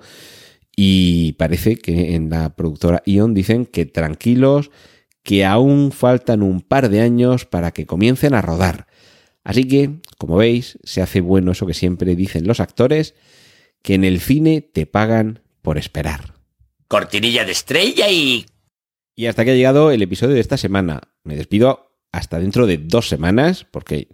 Y 0.75 1.33
parece 1.33 1.77
que 1.77 2.15
en 2.15 2.29
la 2.29 2.55
productora 2.55 3.03
Ion 3.05 3.33
dicen 3.33 3.65
que 3.65 3.85
tranquilos, 3.85 4.71
que 5.23 5.45
aún 5.45 5.91
faltan 5.91 6.41
un 6.41 6.61
par 6.61 6.89
de 6.89 7.01
años 7.01 7.45
para 7.45 7.71
que 7.71 7.85
comiencen 7.85 8.33
a 8.33 8.41
rodar. 8.41 8.87
Así 9.43 9.65
que, 9.65 9.99
como 10.17 10.37
veis, 10.37 10.79
se 10.83 11.01
hace 11.01 11.21
bueno 11.21 11.51
eso 11.51 11.67
que 11.67 11.73
siempre 11.73 12.15
dicen 12.15 12.47
los 12.47 12.59
actores, 12.59 13.13
que 13.81 13.93
en 13.93 14.03
el 14.03 14.19
cine 14.19 14.61
te 14.61 14.85
pagan 14.85 15.41
por 15.61 15.77
esperar 15.77 16.33
cortinilla 16.93 17.43
de 17.43 17.53
estrella 17.53 18.07
y... 18.11 18.45
Y 19.15 19.25
hasta 19.25 19.43
que 19.43 19.49
ha 19.49 19.55
llegado 19.55 19.89
el 19.89 20.03
episodio 20.03 20.35
de 20.35 20.41
esta 20.41 20.57
semana. 20.57 21.01
Me 21.23 21.35
despido 21.35 21.92
hasta 22.13 22.39
dentro 22.39 22.67
de 22.67 22.77
dos 22.77 23.09
semanas, 23.09 23.65
porque 23.69 24.07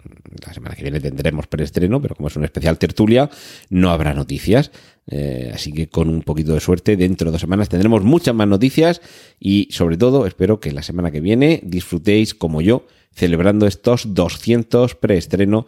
la 0.45 0.53
semana 0.53 0.73
que 0.73 0.83
viene 0.83 1.01
tendremos 1.01 1.47
preestreno, 1.47 2.01
pero 2.01 2.15
como 2.15 2.29
es 2.29 2.35
un 2.37 2.45
especial 2.45 2.79
tertulia, 2.79 3.29
no 3.69 3.91
habrá 3.91 4.13
noticias. 4.13 4.71
Eh, 5.05 5.51
así 5.53 5.73
que 5.73 5.89
con 5.89 6.07
un 6.07 6.21
poquito 6.21 6.53
de 6.53 6.61
suerte, 6.61 6.95
dentro 6.95 7.25
de 7.25 7.33
dos 7.33 7.41
semanas 7.41 7.67
tendremos 7.67 8.01
muchas 8.03 8.33
más 8.33 8.47
noticias 8.47 9.01
y 9.37 9.67
sobre 9.71 9.97
todo 9.97 10.25
espero 10.25 10.61
que 10.61 10.71
la 10.71 10.81
semana 10.81 11.11
que 11.11 11.19
viene 11.19 11.59
disfrutéis 11.63 12.33
como 12.33 12.61
yo 12.61 12.87
celebrando 13.13 13.67
estos 13.67 14.13
200 14.13 14.95
preestreno, 14.95 15.67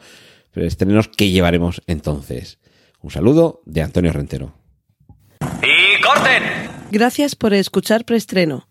preestrenos 0.51 1.09
que 1.09 1.31
llevaremos 1.31 1.81
entonces. 1.85 2.59
Un 3.01 3.11
saludo 3.11 3.61
de 3.65 3.81
Antonio 3.81 4.13
Rentero. 4.13 4.53
¡Y 5.41 6.01
corten! 6.01 6.43
Gracias 6.91 7.35
por 7.35 7.53
escuchar 7.53 8.05
Preestreno. 8.05 8.70